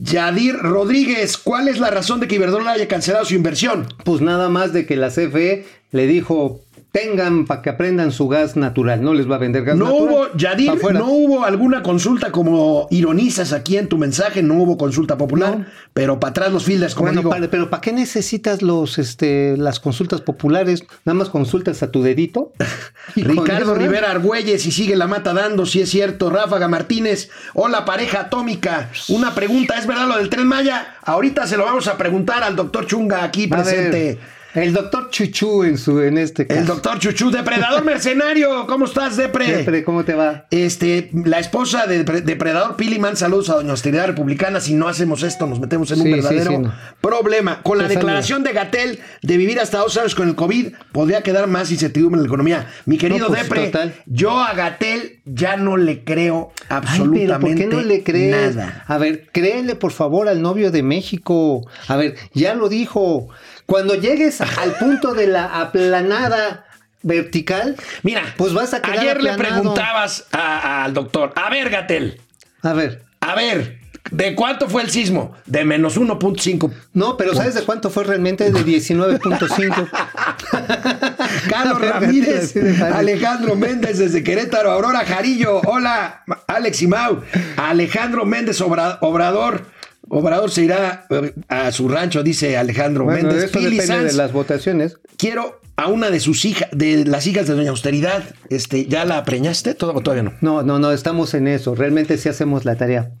Yadir 0.00 0.56
Rodríguez, 0.56 1.38
¿cuál 1.38 1.68
es 1.68 1.78
la 1.78 1.90
razón 1.90 2.18
de 2.20 2.26
que 2.28 2.36
Iberdrola 2.36 2.72
haya 2.72 2.88
cancelado 2.88 3.24
su 3.24 3.34
inversión? 3.34 3.86
Pues 4.04 4.20
nada 4.20 4.48
más 4.48 4.72
de 4.72 4.84
que 4.84 4.96
la 4.96 5.08
CFE 5.10 5.64
le 5.92 6.06
dijo, 6.06 6.60
tengan 6.90 7.44
para 7.44 7.60
que 7.60 7.68
aprendan 7.70 8.12
su 8.12 8.28
gas 8.28 8.56
natural, 8.56 9.02
no 9.02 9.12
les 9.12 9.30
va 9.30 9.34
a 9.36 9.38
vender 9.38 9.62
gas 9.62 9.76
No 9.76 9.84
natural. 9.86 10.04
hubo, 10.08 10.36
Yadir, 10.36 10.72
no 10.94 11.06
hubo 11.10 11.44
alguna 11.44 11.82
consulta 11.82 12.32
como 12.32 12.88
ironizas 12.90 13.52
aquí 13.52 13.76
en 13.76 13.88
tu 13.88 13.98
mensaje, 13.98 14.42
no 14.42 14.54
hubo 14.54 14.78
consulta 14.78 15.18
popular, 15.18 15.58
No. 15.58 15.66
pero 15.92 16.18
para 16.18 16.30
atrás 16.30 16.52
los 16.52 16.64
fielders, 16.64 16.94
como 16.94 17.08
Bueno, 17.08 17.20
digo. 17.20 17.30
padre, 17.30 17.48
pero 17.48 17.68
¿para 17.68 17.82
qué 17.82 17.92
necesitas 17.92 18.62
los, 18.62 18.98
este, 18.98 19.56
las 19.58 19.80
consultas 19.80 20.22
populares? 20.22 20.82
Nada 21.04 21.14
más 21.18 21.28
consultas 21.28 21.82
a 21.82 21.90
tu 21.90 22.02
dedito. 22.02 22.52
Ricardo 23.16 23.76
¿eh? 23.76 23.78
Rivera 23.78 24.10
Argüelles 24.10 24.64
y 24.66 24.72
sigue 24.72 24.96
la 24.96 25.06
mata 25.06 25.34
dando, 25.34 25.66
si 25.66 25.80
es 25.82 25.90
cierto. 25.90 26.30
Ráfaga 26.30 26.68
Martínez, 26.68 27.28
hola 27.54 27.84
pareja 27.84 28.20
atómica. 28.22 28.90
Una 29.08 29.34
pregunta, 29.34 29.74
¿es 29.78 29.86
verdad 29.86 30.08
lo 30.08 30.16
del 30.16 30.30
tren 30.30 30.46
Maya? 30.46 30.96
Ahorita 31.02 31.46
se 31.46 31.56
lo 31.58 31.64
vamos 31.64 31.86
a 31.86 31.96
preguntar 31.98 32.42
al 32.42 32.56
doctor 32.56 32.86
Chunga 32.86 33.24
aquí 33.24 33.46
presente. 33.46 34.18
El 34.62 34.72
doctor 34.72 35.10
Chuchu 35.10 35.64
en 35.64 35.78
su 35.78 36.00
en 36.00 36.18
este 36.18 36.46
caso. 36.46 36.60
El 36.60 36.66
doctor 36.66 36.98
Chuchu, 36.98 37.30
depredador 37.30 37.84
mercenario. 37.84 38.66
¿Cómo 38.66 38.84
estás, 38.86 39.16
Depre? 39.16 39.46
Siempre, 39.46 39.84
¿cómo 39.84 40.04
te 40.04 40.14
va? 40.14 40.46
Este, 40.50 41.10
la 41.24 41.38
esposa 41.38 41.86
de 41.86 42.04
Depre- 42.04 42.22
Depredador 42.22 42.76
Piliman, 42.76 43.16
saludos 43.16 43.50
a 43.50 43.54
Doña 43.54 43.70
Austeridad 43.70 44.06
Republicana. 44.06 44.60
Si 44.60 44.74
no 44.74 44.88
hacemos 44.88 45.22
esto, 45.22 45.46
nos 45.46 45.60
metemos 45.60 45.90
en 45.90 45.98
un 46.00 46.04
Sí, 46.06 46.12
verdadero 46.12 46.50
sí, 46.50 46.58
no. 46.58 46.74
problema. 47.00 47.62
Con 47.62 47.78
la 47.78 47.84
Pues, 47.84 47.96
declaración 47.96 48.42
de 48.42 48.52
Gatel 48.52 48.98
de 49.22 49.36
vivir 49.36 49.60
hasta 49.60 49.78
dos 49.78 49.96
años 49.96 50.14
con 50.14 50.28
el 50.28 50.34
COVID, 50.34 50.68
podría 50.92 51.22
quedar 51.22 51.46
más 51.46 51.70
incertidumbre 51.70 52.18
en 52.18 52.22
la 52.24 52.28
economía. 52.28 52.66
Mi 52.86 52.98
querido 52.98 53.28
No, 53.28 53.28
pues, 53.28 53.42
Depre, 53.42 53.66
total. 53.66 53.94
yo 54.06 54.38
a 54.40 54.54
Gatel 54.54 55.20
ya 55.24 55.56
no 55.56 55.76
le 55.76 56.04
creo 56.04 56.52
Ay, 56.62 56.66
absolutamente 56.78 57.26
pero 57.26 57.40
¿por 57.40 57.54
qué 57.54 57.66
no 57.66 57.82
le 57.82 58.02
crees? 58.02 58.56
nada. 58.56 58.84
A 58.86 58.98
ver, 58.98 59.26
créele 59.32 59.74
por 59.74 59.92
favor 59.92 60.28
al 60.28 60.42
novio 60.42 60.70
de 60.70 60.82
México. 60.82 61.66
A 61.86 61.96
ver, 61.96 62.14
ya 62.34 62.54
lo 62.54 62.68
dijo. 62.68 63.28
Cuando 63.68 63.94
llegues 63.96 64.40
al 64.40 64.72
punto 64.76 65.12
de 65.12 65.26
la 65.26 65.60
aplanada 65.60 66.64
vertical, 67.02 67.76
Mira, 68.02 68.22
pues 68.38 68.54
vas 68.54 68.72
a 68.72 68.80
quedar 68.80 68.98
ayer 69.00 69.22
le 69.22 69.34
preguntabas 69.34 70.24
a- 70.32 70.84
al 70.84 70.94
doctor, 70.94 71.34
a 71.36 71.50
ver, 71.50 71.68
Gatel, 71.68 72.18
A 72.62 72.72
ver, 72.72 73.04
a 73.20 73.34
ver, 73.34 73.78
¿de 74.10 74.34
cuánto 74.34 74.70
fue 74.70 74.80
el 74.80 74.88
sismo? 74.90 75.34
De 75.44 75.66
menos 75.66 75.98
1.5 75.98 76.72
no, 76.94 77.18
pero 77.18 77.34
¿sabes 77.34 77.52
de 77.56 77.62
cuánto 77.62 77.90
fue 77.90 78.04
realmente? 78.04 78.50
De 78.50 78.64
19.5. 78.64 79.86
Carlos 81.50 81.80
Ramírez. 81.90 82.54
Alejandro 82.82 83.54
Méndez 83.54 83.98
desde 83.98 84.24
Querétaro, 84.24 84.70
Aurora 84.72 85.04
Jarillo, 85.04 85.60
hola, 85.66 86.22
Alex 86.46 86.80
y 86.82 86.86
Mau, 86.86 87.20
Alejandro 87.58 88.24
Méndez 88.24 88.62
Obra- 88.62 88.96
Obrador. 89.02 89.66
Obrador 90.08 90.50
se 90.50 90.62
irá 90.64 91.06
eh, 91.10 91.34
a 91.48 91.70
su 91.72 91.88
rancho, 91.88 92.22
dice 92.22 92.56
Alejandro 92.56 93.04
Bueno, 93.04 93.28
Méndez. 93.28 93.44
eso 93.44 93.58
Pili 93.58 93.78
depende 93.78 94.04
de 94.06 94.12
las 94.14 94.32
votaciones. 94.32 94.96
quiero 95.16 95.60
a 95.76 95.86
una 95.86 96.10
de 96.10 96.18
sus 96.18 96.44
hijas, 96.44 96.68
de 96.72 97.04
las 97.04 97.26
hijas 97.26 97.46
de 97.46 97.54
Doña 97.54 97.70
Austeridad. 97.70 98.24
Este, 98.50 98.86
¿Ya 98.86 99.04
la 99.04 99.24
preñaste? 99.24 99.74
Todo, 99.74 99.92
todavía 100.00 100.24
no. 100.24 100.32
No, 100.40 100.62
no, 100.64 100.78
no, 100.80 100.90
estamos 100.90 101.34
en 101.34 101.46
eso. 101.46 101.74
Realmente 101.76 102.18
sí 102.18 102.28
hacemos 102.28 102.64
la 102.64 102.76
tarea. 102.76 103.12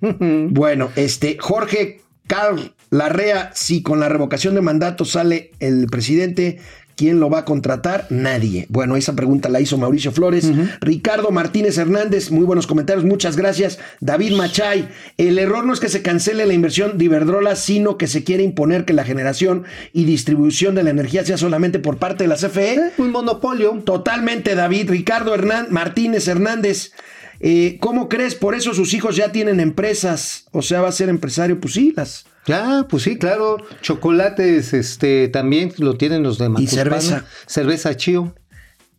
Bueno, 0.50 0.90
este, 0.96 1.36
Jorge 1.38 2.00
Carl 2.26 2.74
Larrea, 2.90 3.50
si 3.54 3.82
con 3.82 4.00
la 4.00 4.08
revocación 4.08 4.54
de 4.54 4.60
mandato 4.60 5.04
sale 5.04 5.52
el 5.60 5.86
presidente, 5.86 6.58
¿quién 6.98 7.20
lo 7.20 7.30
va 7.30 7.38
a 7.38 7.44
contratar? 7.44 8.06
Nadie. 8.10 8.66
Bueno, 8.68 8.96
esa 8.96 9.14
pregunta 9.14 9.48
la 9.48 9.60
hizo 9.60 9.78
Mauricio 9.78 10.10
Flores. 10.10 10.50
Ricardo 10.80 11.30
Martínez 11.30 11.78
Hernández, 11.78 12.32
muy 12.32 12.44
buenos 12.44 12.66
comentarios, 12.66 13.04
muchas 13.04 13.36
gracias. 13.36 13.78
David 14.00 14.32
Machay, 14.32 14.88
el 15.16 15.38
error 15.38 15.64
no 15.64 15.72
es 15.72 15.78
que 15.78 15.88
se 15.88 16.02
cancele 16.02 16.44
la 16.44 16.54
inversión 16.54 16.98
de 16.98 17.04
Iberdrola, 17.04 17.54
sino 17.54 17.96
que 17.96 18.08
se 18.08 18.24
quiere 18.24 18.42
imponer 18.42 18.84
que 18.84 18.92
la 18.92 19.04
generación 19.04 19.62
y 19.92 20.04
distribución 20.04 20.74
de 20.74 20.82
la 20.82 20.90
energía 20.90 21.24
sea 21.24 21.38
solamente 21.38 21.78
por 21.78 21.98
parte 21.98 22.24
de 22.24 22.28
la 22.28 22.34
CFE. 22.36 22.74
Eh, 22.74 22.80
Un 22.98 23.12
monopolio. 23.12 23.80
Totalmente, 23.84 24.56
David. 24.56 24.90
Ricardo 24.90 25.32
Hernán, 25.34 25.68
Martínez 25.70 26.26
Hernández. 26.26 26.90
eh, 27.38 27.78
¿Cómo 27.80 28.08
crees? 28.08 28.34
Por 28.34 28.56
eso 28.56 28.74
sus 28.74 28.92
hijos 28.92 29.14
ya 29.14 29.30
tienen 29.30 29.60
empresas. 29.60 30.46
O 30.50 30.62
sea, 30.62 30.80
va 30.80 30.88
a 30.88 30.92
ser 30.92 31.08
empresario. 31.08 31.60
Pues 31.60 31.74
sí, 31.74 31.92
las, 31.96 32.26
Ya, 32.48 32.86
pues 32.88 33.02
sí, 33.02 33.18
claro. 33.18 33.58
Chocolates, 33.82 34.72
este, 34.72 35.28
también 35.28 35.72
lo 35.76 35.96
tienen 35.98 36.22
los 36.22 36.38
de 36.38 36.48
Macuspana. 36.48 36.82
cerveza. 36.82 37.24
Cerveza 37.46 37.94
Chío. 37.94 38.34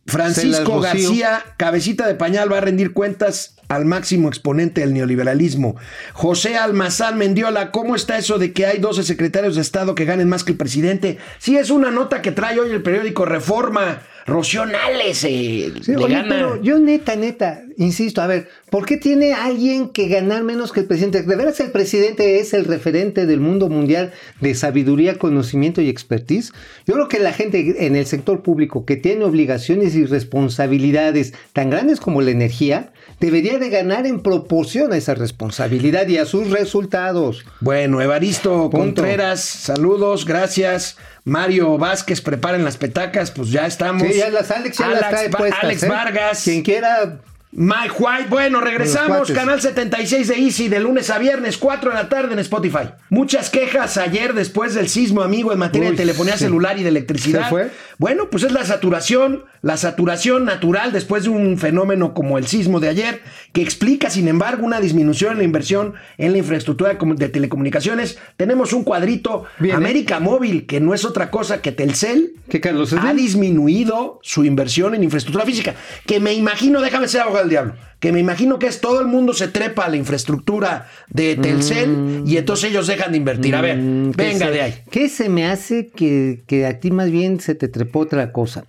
Francisco. 0.06 0.80
García, 0.80 1.42
cabecita 1.56 2.06
de 2.06 2.14
pañal, 2.14 2.52
va 2.52 2.58
a 2.58 2.60
rendir 2.60 2.92
cuentas 2.92 3.56
al 3.70 3.86
máximo 3.86 4.28
exponente 4.28 4.80
del 4.80 4.92
neoliberalismo. 4.92 5.76
José 6.12 6.56
Almazán 6.56 7.16
Mendiola, 7.16 7.70
¿cómo 7.70 7.94
está 7.94 8.18
eso 8.18 8.36
de 8.36 8.52
que 8.52 8.66
hay 8.66 8.78
12 8.78 9.04
secretarios 9.04 9.54
de 9.54 9.62
Estado 9.62 9.94
que 9.94 10.04
ganen 10.04 10.28
más 10.28 10.42
que 10.42 10.52
el 10.52 10.58
presidente? 10.58 11.18
Sí, 11.38 11.56
es 11.56 11.70
una 11.70 11.92
nota 11.92 12.20
que 12.20 12.32
trae 12.32 12.58
hoy 12.58 12.72
el 12.72 12.82
periódico 12.82 13.24
Reforma. 13.24 14.02
Rocío 14.26 14.66
Nales 14.66 15.24
eh, 15.24 15.72
Sí, 15.82 15.92
le 15.92 15.96
oye, 15.96 16.14
gana. 16.14 16.28
pero 16.28 16.62
yo 16.62 16.78
neta, 16.78 17.16
neta, 17.16 17.62
insisto, 17.78 18.20
a 18.20 18.26
ver, 18.26 18.48
¿por 18.70 18.84
qué 18.84 18.96
tiene 18.96 19.32
alguien 19.32 19.88
que 19.88 20.08
ganar 20.08 20.44
menos 20.44 20.72
que 20.72 20.80
el 20.80 20.86
presidente? 20.86 21.22
¿De 21.22 21.36
veras 21.36 21.58
el 21.60 21.70
presidente 21.70 22.38
es 22.38 22.52
el 22.52 22.64
referente 22.66 23.26
del 23.26 23.40
mundo 23.40 23.68
mundial 23.68 24.12
de 24.40 24.54
sabiduría, 24.54 25.16
conocimiento 25.18 25.80
y 25.80 25.88
expertise? 25.88 26.52
Yo 26.86 26.94
creo 26.94 27.08
que 27.08 27.18
la 27.18 27.32
gente 27.32 27.86
en 27.86 27.96
el 27.96 28.06
sector 28.06 28.42
público 28.42 28.84
que 28.84 28.96
tiene 28.96 29.24
obligaciones 29.24 29.94
y 29.94 30.04
responsabilidades 30.04 31.32
tan 31.52 31.70
grandes 31.70 31.98
como 31.98 32.20
la 32.20 32.30
energía, 32.30 32.92
debería 33.20 33.58
de 33.58 33.68
ganar 33.68 34.06
en 34.06 34.20
proporción 34.20 34.92
a 34.92 34.96
esa 34.96 35.14
responsabilidad 35.14 36.08
y 36.08 36.18
a 36.18 36.24
sus 36.24 36.50
resultados. 36.50 37.44
Bueno, 37.60 38.00
Evaristo 38.00 38.70
Punto. 38.70 38.78
Contreras, 38.78 39.40
saludos, 39.40 40.24
gracias. 40.24 40.96
Mario 41.24 41.76
Vázquez, 41.76 42.22
preparen 42.22 42.64
las 42.64 42.78
petacas, 42.78 43.30
pues 43.30 43.50
ya 43.50 43.66
estamos. 43.66 44.02
Sí, 44.02 44.14
ya 44.14 44.30
las 44.30 44.50
Alex 44.50 44.78
ya 44.78 44.88
las 44.88 45.10
trae 45.10 45.28
puestas, 45.28 45.64
Alex 45.64 45.82
¿eh? 45.82 45.88
Vargas. 45.88 46.42
Quien 46.42 46.62
quiera 46.62 47.20
Mike 47.52 47.94
White, 47.98 48.26
bueno, 48.30 48.60
regresamos, 48.60 49.32
canal 49.32 49.60
76 49.60 50.28
de 50.28 50.34
Easy, 50.36 50.68
de 50.68 50.78
lunes 50.78 51.10
a 51.10 51.18
viernes, 51.18 51.58
4 51.58 51.90
de 51.90 51.96
la 51.96 52.08
tarde 52.08 52.32
en 52.32 52.38
Spotify. 52.38 52.90
Muchas 53.08 53.50
quejas 53.50 53.96
ayer 53.96 54.34
después 54.34 54.74
del 54.74 54.88
sismo, 54.88 55.22
amigo, 55.22 55.52
en 55.52 55.58
materia 55.58 55.88
Uy, 55.88 55.96
de 55.96 56.02
telefonía 56.02 56.34
sí. 56.34 56.44
celular 56.44 56.78
y 56.78 56.84
de 56.84 56.90
electricidad. 56.90 57.44
¿Se 57.44 57.50
fue? 57.50 57.70
Bueno, 58.00 58.30
pues 58.30 58.44
es 58.44 58.52
la 58.52 58.64
saturación, 58.64 59.44
la 59.60 59.76
saturación 59.76 60.46
natural 60.46 60.90
después 60.90 61.24
de 61.24 61.28
un 61.28 61.58
fenómeno 61.58 62.14
como 62.14 62.38
el 62.38 62.46
sismo 62.46 62.80
de 62.80 62.88
ayer, 62.88 63.20
que 63.52 63.60
explica, 63.60 64.08
sin 64.08 64.26
embargo, 64.26 64.64
una 64.64 64.80
disminución 64.80 65.32
en 65.32 65.38
la 65.38 65.44
inversión 65.44 65.92
en 66.16 66.32
la 66.32 66.38
infraestructura 66.38 66.88
de 66.94 66.98
comu- 66.98 67.16
de 67.16 67.28
telecomunicaciones. 67.28 68.16
Tenemos 68.38 68.72
un 68.72 68.84
cuadrito, 68.84 69.44
Bien, 69.58 69.74
¿eh? 69.74 69.76
América 69.76 70.18
Móvil, 70.18 70.64
que 70.64 70.80
no 70.80 70.94
es 70.94 71.04
otra 71.04 71.30
cosa 71.30 71.60
que 71.60 71.72
Telcel, 71.72 72.32
que 72.48 72.62
Carlos 72.62 72.94
ha 72.94 73.12
disminuido 73.12 74.18
su 74.22 74.44
inversión 74.46 74.94
en 74.94 75.04
infraestructura 75.04 75.44
física. 75.44 75.74
Que 76.06 76.20
me 76.20 76.32
imagino, 76.32 76.80
déjame 76.80 77.06
ser 77.06 77.20
abogado 77.20 77.44
del 77.44 77.50
diablo, 77.50 77.74
que 78.00 78.12
me 78.12 78.20
imagino 78.20 78.58
que 78.58 78.66
es 78.66 78.80
todo 78.80 79.00
el 79.02 79.08
mundo 79.08 79.34
se 79.34 79.48
trepa 79.48 79.84
a 79.84 79.88
la 79.90 79.96
infraestructura 79.96 80.88
de 81.10 81.36
Telcel 81.36 82.22
y 82.24 82.38
entonces 82.38 82.70
ellos 82.70 82.86
dejan 82.86 83.10
de 83.12 83.18
invertir. 83.18 83.54
A 83.54 83.60
ver, 83.60 83.76
Mm, 83.76 84.12
¿qué 84.12 84.22
venga 84.24 84.46
se- 84.46 84.52
de 84.52 84.62
ahí. 84.62 84.74
¿Qué 84.90 85.08
se 85.10 85.28
me 85.28 85.46
hace 85.46 85.88
que, 85.94 86.42
que 86.46 86.64
a 86.64 86.80
ti 86.80 86.90
más 86.90 87.10
bien 87.10 87.40
se 87.40 87.54
te 87.54 87.68
trepó 87.68 87.89
otra 87.98 88.32
cosa? 88.32 88.64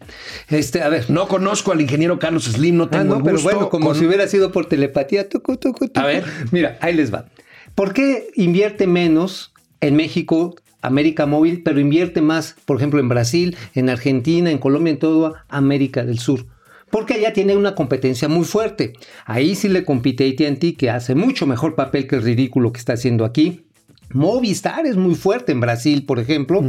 Este, 0.50 0.82
a 0.82 0.90
ver. 0.90 1.10
No 1.10 1.28
conozco 1.28 1.72
al 1.72 1.82
ingeniero 1.82 2.18
Carlos 2.20 2.46
Slim, 2.46 2.78
no 2.78 2.86
Ah, 2.86 2.90
tengo 2.90 3.04
no, 3.06 3.18
el 3.18 3.24
pero 3.24 3.36
gusto. 3.38 3.50
bueno, 3.52 3.70
como 3.70 3.88
con- 3.88 3.96
si 3.96 4.06
hubiera 4.06 4.28
sido 4.28 4.52
por 4.52 4.66
telepatía. 4.66 5.30
tucu, 5.30 5.58
tucu, 5.58 5.88
tucu. 5.88 6.00
A 6.00 6.06
ver. 6.06 6.24
Mira, 6.52 6.78
ahí 6.82 6.94
les 6.94 7.14
va. 7.14 7.26
¿Por 7.76 7.94
qué 7.94 8.28
invierte 8.36 8.88
menos 8.88 9.54
en 9.80 9.96
México 9.96 10.56
América 10.82 11.26
Móvil, 11.26 11.62
pero 11.64 11.80
invierte 11.80 12.22
más, 12.22 12.56
por 12.66 12.78
ejemplo, 12.78 13.00
en 13.00 13.08
Brasil, 13.10 13.56
en 13.76 13.90
Argentina, 13.90 14.50
en 14.52 14.58
Colombia, 14.58 14.92
en 14.92 15.00
toda 15.00 15.46
América 15.48 16.04
del 16.04 16.20
Sur? 16.20 16.48
Porque 16.90 17.14
allá 17.14 17.32
tiene 17.32 17.56
una 17.56 17.74
competencia 17.74 18.28
muy 18.28 18.44
fuerte. 18.44 18.92
Ahí 19.26 19.56
sí 19.56 19.70
le 19.70 19.86
compite 19.86 20.28
AT&T, 20.28 20.74
que 20.76 20.90
hace 20.90 21.16
mucho 21.16 21.48
mejor 21.48 21.76
papel 21.76 22.06
que 22.08 22.18
el 22.18 22.22
ridículo 22.24 22.74
que 22.74 22.80
está 22.80 22.94
haciendo 22.94 23.24
aquí. 23.24 23.66
Movistar 24.14 24.86
es 24.86 24.98
muy 24.98 25.16
fuerte 25.16 25.52
en 25.52 25.60
Brasil, 25.60 26.06
por 26.06 26.20
ejemplo. 26.20 26.64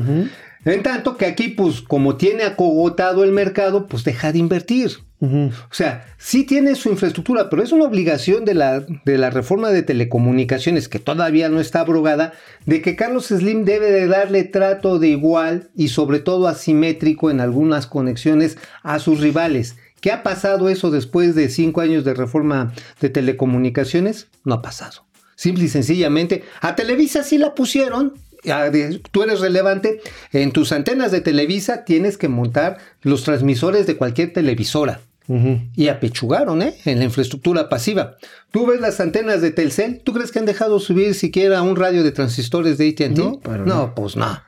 En 0.65 0.83
tanto 0.83 1.17
que 1.17 1.27
aquí, 1.27 1.49
pues, 1.49 1.81
como 1.81 2.17
tiene 2.17 2.45
acogotado 2.45 3.25
el 3.25 3.33
mercado, 3.33 3.87
pues 3.89 4.05
deja 4.05 4.33
de 4.33 4.39
invertir. 4.39 4.91
O 5.21 5.51
sea, 5.71 6.05
sí 6.19 6.43
tiene 6.43 6.75
su 6.75 6.89
infraestructura, 6.89 7.49
pero 7.49 7.63
es 7.63 7.71
una 7.71 7.85
obligación 7.85 8.45
de 8.45 8.55
la, 8.55 8.81
de 8.81 9.19
la 9.19 9.31
reforma 9.31 9.71
de 9.71 9.85
telecomunicaciones, 9.85 10.89
que 10.89 10.99
todavía 10.99 11.49
no 11.49 11.61
está 11.61 11.81
abrogada, 11.81 12.33
de 12.67 12.83
que 12.83 12.97
Carlos 12.97 13.27
Slim 13.27 13.65
debe 13.65 13.93
de 13.93 14.09
darle 14.09 14.43
trato 14.43 14.99
de 14.99 15.09
igual 15.09 15.71
y 15.77 15.89
sobre 15.89 16.19
todo 16.19 16.49
asimétrico 16.49 17.31
en 17.31 17.41
algunas 17.41 17.87
conexiones 17.87 18.59
a 18.83 18.99
sus 18.99 19.21
rivales. 19.21 19.77
¿Qué 20.01 20.11
ha 20.11 20.25
pasado 20.25 20.69
eso 20.69 20.91
después 20.91 21.37
de 21.37 21.49
cinco 21.49 21.83
años 21.83 22.05
de 22.05 22.15
reforma 22.15 22.73
de 23.01 23.09
telecomunicaciones? 23.09 24.27
No 24.45 24.55
ha 24.55 24.63
pasado. 24.63 25.05
Simple 25.37 25.65
y 25.65 25.69
sencillamente, 25.69 26.45
a 26.61 26.75
Televisa 26.75 27.23
sí 27.23 27.39
la 27.39 27.55
pusieron. 27.55 28.15
Tú 29.11 29.23
eres 29.23 29.41
relevante. 29.41 30.01
En 30.33 30.53
tus 30.53 30.73
antenas 30.73 31.13
de 31.13 31.21
Televisa 31.21 31.85
tienes 31.85 32.19
que 32.19 32.29
montar 32.29 32.79
los 33.03 33.23
transmisores 33.25 33.87
de 33.87 33.97
cualquier 33.97 34.33
televisora. 34.33 35.01
Y 35.77 35.89
apechugaron, 35.89 36.61
¿eh? 36.61 36.75
En 36.85 36.99
la 36.99 37.05
infraestructura 37.05 37.71
pasiva. 37.71 38.17
Tú 38.51 38.67
ves 38.67 38.81
las 38.81 39.01
antenas 39.01 39.41
de 39.41 39.51
Telcel, 39.51 40.01
¿tú 40.05 40.13
crees 40.13 40.31
que 40.31 40.41
han 40.41 40.45
dejado 40.45 40.79
subir 40.79 41.15
siquiera 41.15 41.63
un 41.63 41.77
radio 41.77 42.03
de 42.03 42.13
transistores 42.13 42.77
de 42.77 42.91
AT&T? 42.91 43.09
No, 43.11 43.41
pero 43.43 43.65
no. 43.65 43.95
pues 43.95 44.17
no. 44.17 44.43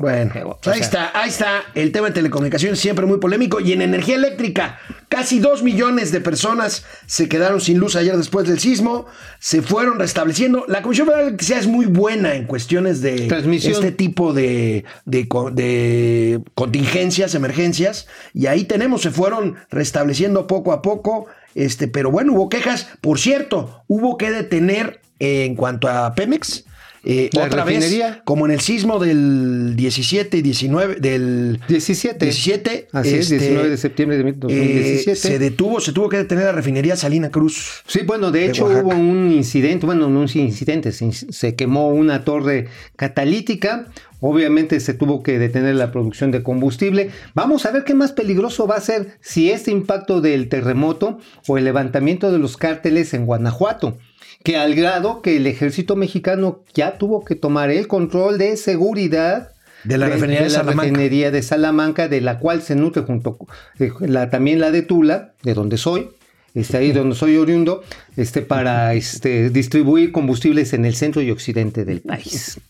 Bueno, 0.00 0.32
ahí 0.34 0.42
o 0.44 0.58
sea, 0.62 0.74
está, 0.74 1.20
ahí 1.20 1.28
está 1.28 1.62
el 1.74 1.92
tema 1.92 2.08
de 2.08 2.14
telecomunicaciones, 2.14 2.78
siempre 2.78 3.06
muy 3.06 3.18
polémico. 3.18 3.60
Y 3.60 3.72
en 3.72 3.82
energía 3.82 4.16
eléctrica, 4.16 4.78
casi 5.08 5.38
dos 5.38 5.62
millones 5.62 6.12
de 6.12 6.20
personas 6.20 6.84
se 7.06 7.28
quedaron 7.28 7.60
sin 7.60 7.78
luz 7.78 7.96
ayer 7.96 8.16
después 8.16 8.46
del 8.48 8.58
sismo, 8.58 9.06
se 9.38 9.62
fueron 9.62 9.98
restableciendo. 9.98 10.64
La 10.68 10.82
Comisión 10.82 11.06
Federal 11.06 11.24
de 11.24 11.28
Electricidad 11.28 11.60
es 11.60 11.66
muy 11.66 11.86
buena 11.86 12.34
en 12.34 12.46
cuestiones 12.46 13.00
de 13.00 13.26
Transmisión. 13.28 13.72
este 13.74 13.92
tipo 13.92 14.32
de, 14.32 14.84
de 15.04 15.28
co- 15.28 15.50
de 15.50 16.40
contingencias, 16.54 17.34
emergencias. 17.34 18.06
Y 18.34 18.46
ahí 18.46 18.64
tenemos, 18.64 19.02
se 19.02 19.10
fueron 19.10 19.56
restableciendo 19.70 20.46
poco 20.46 20.72
a 20.72 20.82
poco. 20.82 21.26
Este, 21.54 21.88
pero 21.88 22.10
bueno, 22.10 22.32
hubo 22.34 22.48
quejas. 22.48 22.88
Por 23.00 23.18
cierto, 23.18 23.82
hubo 23.88 24.16
que 24.16 24.30
detener 24.30 25.00
eh, 25.18 25.44
en 25.44 25.56
cuanto 25.56 25.88
a 25.88 26.14
Pemex. 26.14 26.64
Eh, 27.04 27.30
La 27.32 27.44
otra 27.44 27.64
refinería. 27.64 28.10
vez, 28.10 28.18
como 28.24 28.46
en 28.46 28.52
el 28.52 28.60
sismo 28.60 28.98
del 28.98 29.74
17 29.76 30.36
y 30.36 30.42
19, 30.42 30.96
del 30.96 31.60
17. 31.68 32.24
17, 32.24 32.88
Así 32.92 33.14
es, 33.14 33.30
este, 33.30 33.38
19 33.38 33.70
de 33.70 33.76
septiembre 33.76 34.18
de 34.18 34.28
eh, 34.30 34.34
2017. 34.36 35.16
se 35.16 35.38
detuvo, 35.38 35.80
se 35.80 35.92
tuvo 35.92 36.08
que 36.08 36.18
detener 36.18 36.44
la 36.44 36.52
refinería 36.52 36.96
Salina 36.96 37.30
Cruz. 37.30 37.82
Sí, 37.86 38.00
bueno, 38.06 38.30
de 38.30 38.40
de 38.40 38.46
hecho 38.46 38.64
Oaxaca. 38.64 38.86
hubo 38.86 38.96
un 38.96 39.32
incidente, 39.32 39.86
bueno, 39.86 40.08
no 40.08 40.20
un 40.20 40.28
incidente, 40.34 40.92
se, 40.92 41.10
se 41.12 41.54
quemó 41.54 41.88
una 41.88 42.24
torre 42.24 42.68
catalítica, 42.96 43.86
obviamente 44.20 44.80
se 44.80 44.94
tuvo 44.94 45.22
que 45.22 45.38
detener 45.38 45.74
la 45.74 45.90
producción 45.92 46.30
de 46.30 46.42
combustible. 46.42 47.10
Vamos 47.34 47.66
a 47.66 47.70
ver 47.70 47.84
qué 47.84 47.94
más 47.94 48.12
peligroso 48.12 48.66
va 48.66 48.76
a 48.76 48.80
ser 48.80 49.18
si 49.20 49.50
este 49.50 49.70
impacto 49.70 50.20
del 50.20 50.48
terremoto 50.48 51.18
o 51.46 51.58
el 51.58 51.64
levantamiento 51.64 52.30
de 52.30 52.38
los 52.38 52.56
cárteles 52.56 53.14
en 53.14 53.26
Guanajuato, 53.26 53.98
que 54.42 54.56
al 54.56 54.74
grado 54.74 55.22
que 55.22 55.36
el 55.36 55.46
ejército 55.46 55.96
mexicano 55.96 56.64
ya 56.74 56.98
tuvo 56.98 57.24
que 57.24 57.34
tomar 57.34 57.70
el 57.70 57.88
control 57.88 58.38
de 58.38 58.56
seguridad 58.56 59.52
De 59.84 59.98
la 59.98 60.08
refinería 60.08 60.42
de 60.42 60.44
la 60.44 60.50
Salamanca. 60.50 60.82
refinería 60.82 61.30
de 61.30 61.42
Salamanca, 61.42 62.08
de 62.08 62.20
la 62.20 62.38
cual 62.38 62.62
se 62.62 62.74
nutre 62.74 63.02
junto 63.02 63.38
eh, 63.78 63.90
la, 64.00 64.30
también 64.30 64.60
la 64.60 64.70
de 64.70 64.82
Tula, 64.82 65.32
de 65.42 65.54
donde 65.54 65.76
soy, 65.76 66.10
este, 66.54 66.78
ahí 66.78 66.92
donde 66.92 67.14
soy 67.14 67.36
oriundo, 67.36 67.82
este, 68.16 68.42
para 68.42 68.94
este, 68.94 69.50
distribuir 69.50 70.12
combustibles 70.12 70.72
en 70.72 70.84
el 70.84 70.94
centro 70.94 71.22
y 71.22 71.30
occidente 71.30 71.84
del 71.84 72.00
país. 72.00 72.60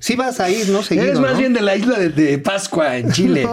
Si 0.00 0.14
vas 0.14 0.38
a 0.40 0.48
ir, 0.48 0.68
¿no? 0.68 0.82
Seguido, 0.82 1.06
Eres 1.06 1.18
más 1.20 1.32
¿no? 1.32 1.38
bien 1.38 1.52
de 1.52 1.60
la 1.60 1.74
isla 1.76 1.98
de, 1.98 2.10
de 2.10 2.38
Pascua 2.38 2.96
en 2.96 3.10
Chile. 3.12 3.48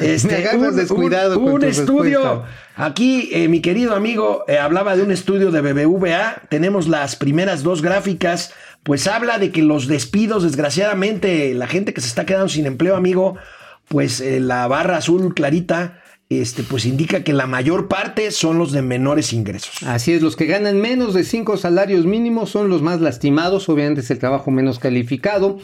Este, 0.00 0.28
No, 0.32 0.38
me 0.38 0.46
agarras 0.48 0.76
descuidado 0.76 1.38
Un, 1.38 1.62
estudio. 1.64 2.20
respuesta. 2.20 2.48
Aquí, 2.76 3.28
eh, 3.32 3.48
mi 3.48 3.60
querido 3.60 3.94
amigo 3.94 4.44
eh, 4.48 4.58
hablaba 4.58 4.96
de 4.96 5.02
un 5.02 5.10
estudio 5.10 5.50
de 5.50 5.60
BBVA. 5.60 6.42
Tenemos 6.48 6.88
las 6.88 7.16
primeras 7.16 7.62
dos 7.62 7.82
gráficas. 7.82 8.52
Pues 8.82 9.06
habla 9.06 9.38
de 9.38 9.50
que 9.50 9.62
los 9.62 9.88
despidos, 9.88 10.42
desgraciadamente, 10.44 11.52
la 11.54 11.66
gente 11.66 11.92
que 11.92 12.00
se 12.00 12.06
está 12.08 12.24
quedando 12.24 12.48
sin 12.48 12.64
empleo, 12.66 12.96
amigo, 12.96 13.36
pues 13.88 14.20
eh, 14.20 14.40
la 14.40 14.66
barra 14.68 14.98
azul 14.98 15.34
clarita, 15.34 16.00
este, 16.30 16.62
pues 16.62 16.84
indica 16.84 17.24
que 17.24 17.32
la 17.32 17.46
mayor 17.46 17.88
parte 17.88 18.30
son 18.30 18.58
los 18.58 18.72
de 18.72 18.82
menores 18.82 19.32
ingresos. 19.32 19.82
Así 19.84 20.12
es, 20.12 20.22
los 20.22 20.36
que 20.36 20.46
ganan 20.46 20.80
menos 20.80 21.14
de 21.14 21.24
cinco 21.24 21.56
salarios 21.56 22.04
mínimos 22.04 22.50
son 22.50 22.68
los 22.68 22.82
más 22.82 23.00
lastimados, 23.00 23.68
obviamente 23.68 24.02
es 24.02 24.10
el 24.10 24.18
trabajo 24.18 24.50
menos 24.50 24.78
calificado. 24.78 25.58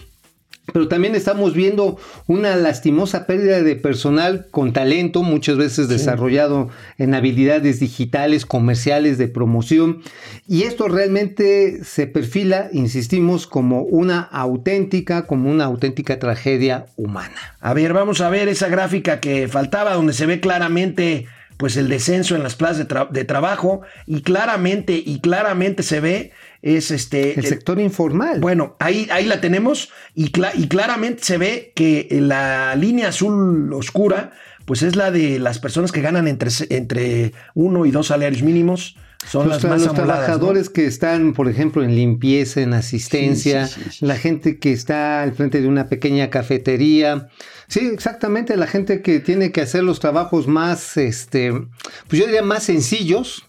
Pero 0.72 0.88
también 0.88 1.14
estamos 1.14 1.52
viendo 1.52 1.98
una 2.26 2.56
lastimosa 2.56 3.26
pérdida 3.26 3.62
de 3.62 3.76
personal 3.76 4.46
con 4.50 4.72
talento, 4.72 5.22
muchas 5.22 5.56
veces 5.56 5.88
desarrollado 5.88 6.70
en 6.96 7.14
habilidades 7.14 7.80
digitales, 7.80 8.46
comerciales, 8.46 9.18
de 9.18 9.28
promoción. 9.28 10.02
Y 10.48 10.62
esto 10.62 10.88
realmente 10.88 11.84
se 11.84 12.06
perfila, 12.06 12.70
insistimos, 12.72 13.46
como 13.46 13.82
una 13.82 14.20
auténtica, 14.20 15.26
como 15.26 15.50
una 15.50 15.64
auténtica 15.64 16.18
tragedia 16.18 16.86
humana. 16.96 17.56
A 17.60 17.74
ver, 17.74 17.92
vamos 17.92 18.22
a 18.22 18.30
ver 18.30 18.48
esa 18.48 18.68
gráfica 18.68 19.20
que 19.20 19.48
faltaba, 19.48 19.94
donde 19.94 20.14
se 20.14 20.26
ve 20.26 20.40
claramente 20.40 21.26
pues 21.64 21.78
el 21.78 21.88
descenso 21.88 22.36
en 22.36 22.42
las 22.42 22.56
plazas 22.56 22.76
de, 22.76 22.86
tra- 22.86 23.08
de 23.10 23.24
trabajo 23.24 23.80
y 24.06 24.20
claramente 24.20 24.92
y 25.02 25.20
claramente 25.20 25.82
se 25.82 25.98
ve 26.00 26.32
es 26.60 26.90
este 26.90 27.38
El 27.40 27.46
sector 27.46 27.80
informal. 27.80 28.38
bueno, 28.40 28.76
ahí, 28.80 29.08
ahí 29.10 29.24
la 29.24 29.40
tenemos 29.40 29.88
y, 30.14 30.30
y 30.56 30.68
claramente 30.68 31.24
se 31.24 31.38
ve 31.38 31.72
que 31.74 32.06
la 32.20 32.76
línea 32.76 33.08
azul 33.08 33.72
oscura, 33.72 34.32
pues 34.66 34.82
es 34.82 34.94
la 34.94 35.10
de 35.10 35.38
las 35.38 35.58
personas 35.58 35.90
que 35.90 36.02
ganan 36.02 36.28
entre, 36.28 36.50
entre 36.68 37.32
uno 37.54 37.86
y 37.86 37.90
dos 37.92 38.08
salarios 38.08 38.42
mínimos. 38.42 38.96
Son 39.26 39.48
los, 39.48 39.62
las 39.62 39.70
más 39.72 39.82
los 39.86 39.94
trabajadores 39.94 40.68
que 40.68 40.84
están, 40.84 41.32
por 41.32 41.48
ejemplo, 41.48 41.82
en 41.82 41.94
limpieza, 41.96 42.60
en 42.60 42.74
asistencia, 42.74 43.66
Sí, 43.68 43.74
sí, 43.76 43.80
sí, 43.90 43.96
sí. 44.00 44.04
la 44.06 44.16
gente 44.16 44.58
que 44.58 44.70
está 44.74 45.22
al 45.22 45.32
frente 45.32 45.62
de 45.62 45.68
una 45.68 45.88
pequeña 45.88 46.28
cafetería. 46.28 47.28
Sí, 47.68 47.80
exactamente, 47.92 48.56
la 48.56 48.66
gente 48.66 49.02
que 49.02 49.20
tiene 49.20 49.52
que 49.52 49.62
hacer 49.62 49.82
los 49.82 50.00
trabajos 50.00 50.46
más, 50.46 50.96
este, 50.96 51.52
pues 51.52 52.20
yo 52.20 52.26
diría 52.26 52.42
más 52.42 52.64
sencillos 52.64 53.46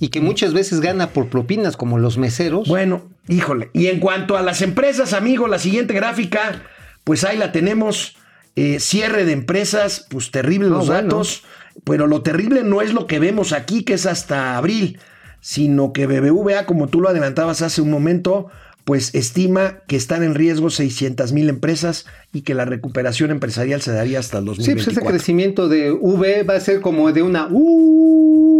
y 0.00 0.08
que 0.08 0.20
muchas 0.20 0.52
veces 0.54 0.80
gana 0.80 1.10
por 1.10 1.28
propinas, 1.28 1.76
como 1.76 1.98
los 1.98 2.18
meseros. 2.18 2.68
Bueno, 2.68 3.08
híjole. 3.28 3.70
Y 3.72 3.86
en 3.88 4.00
cuanto 4.00 4.36
a 4.36 4.42
las 4.42 4.62
empresas, 4.62 5.12
amigo, 5.12 5.48
la 5.48 5.58
siguiente 5.58 5.94
gráfica, 5.94 6.62
pues 7.04 7.24
ahí 7.24 7.36
la 7.36 7.52
tenemos. 7.52 8.16
Eh, 8.56 8.80
cierre 8.80 9.24
de 9.24 9.32
empresas, 9.32 10.06
pues 10.10 10.32
terribles 10.32 10.70
No, 10.70 10.78
los 10.78 10.86
bueno. 10.88 11.02
datos. 11.02 11.44
Pero 11.84 12.08
lo 12.08 12.22
terrible 12.22 12.64
no 12.64 12.82
es 12.82 12.92
lo 12.92 13.06
que 13.06 13.20
vemos 13.20 13.52
aquí, 13.52 13.84
que 13.84 13.94
es 13.94 14.04
hasta 14.04 14.56
abril, 14.56 14.98
sino 15.40 15.92
que 15.92 16.08
BBVA, 16.08 16.66
como 16.66 16.88
tú 16.88 17.00
lo 17.00 17.08
adelantabas 17.08 17.62
hace 17.62 17.80
un 17.82 17.90
momento, 17.92 18.48
pues 18.88 19.14
estima 19.14 19.80
que 19.86 19.96
están 19.96 20.22
en 20.22 20.34
riesgo 20.34 20.70
600 20.70 21.34
mil 21.34 21.50
empresas 21.50 22.06
y 22.32 22.40
que 22.40 22.54
la 22.54 22.64
recuperación 22.64 23.30
empresarial 23.30 23.82
se 23.82 23.92
daría 23.92 24.18
hasta 24.18 24.38
el 24.38 24.44
sí, 24.44 24.46
pues 24.46 24.66
2024. 24.66 25.02
ese 25.02 25.10
crecimiento 25.10 25.68
de 25.68 25.92
V 25.92 26.42
va 26.44 26.54
a 26.54 26.60
ser 26.60 26.80
como 26.80 27.12
de 27.12 27.20
una 27.20 27.48
U. 27.50 28.56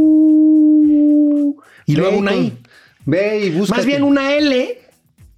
Y 1.86 1.96
luego 1.96 2.18
una 2.18 2.34
I. 2.34 2.58
Ve 3.06 3.46
y 3.46 3.50
busca. 3.52 3.76
Más 3.76 3.86
bien 3.86 4.02
una 4.02 4.34
L 4.34 4.78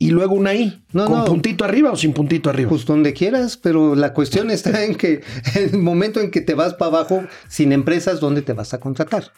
y 0.01 0.11
luego 0.11 0.35
una 0.35 0.57
I. 0.57 0.83
No, 0.93 1.05
¿Con 1.05 1.19
no. 1.19 1.25
puntito 1.25 1.65
arriba 1.65 1.93
o 1.93 1.97
sin 1.97 2.13
puntito 2.13 2.51
arriba? 2.51 2.71
Pues 2.71 2.85
donde 2.85 3.13
quieras, 3.13 3.57
pero 3.57 3.95
la 3.95 4.13
cuestión 4.13 4.51
está 4.51 4.85
en 4.85 4.97
que 4.97 5.21
el 5.55 5.79
momento 5.79 6.19
en 6.19 6.33
que 6.33 6.41
te 6.41 6.55
vas 6.55 6.75
para 6.75 6.89
abajo 6.89 7.23
sin 7.47 7.71
empresas, 7.71 8.19
¿dónde 8.19 8.43
te 8.43 8.55
vas 8.55 8.75
a 8.75 8.81
contratar? 8.81 9.31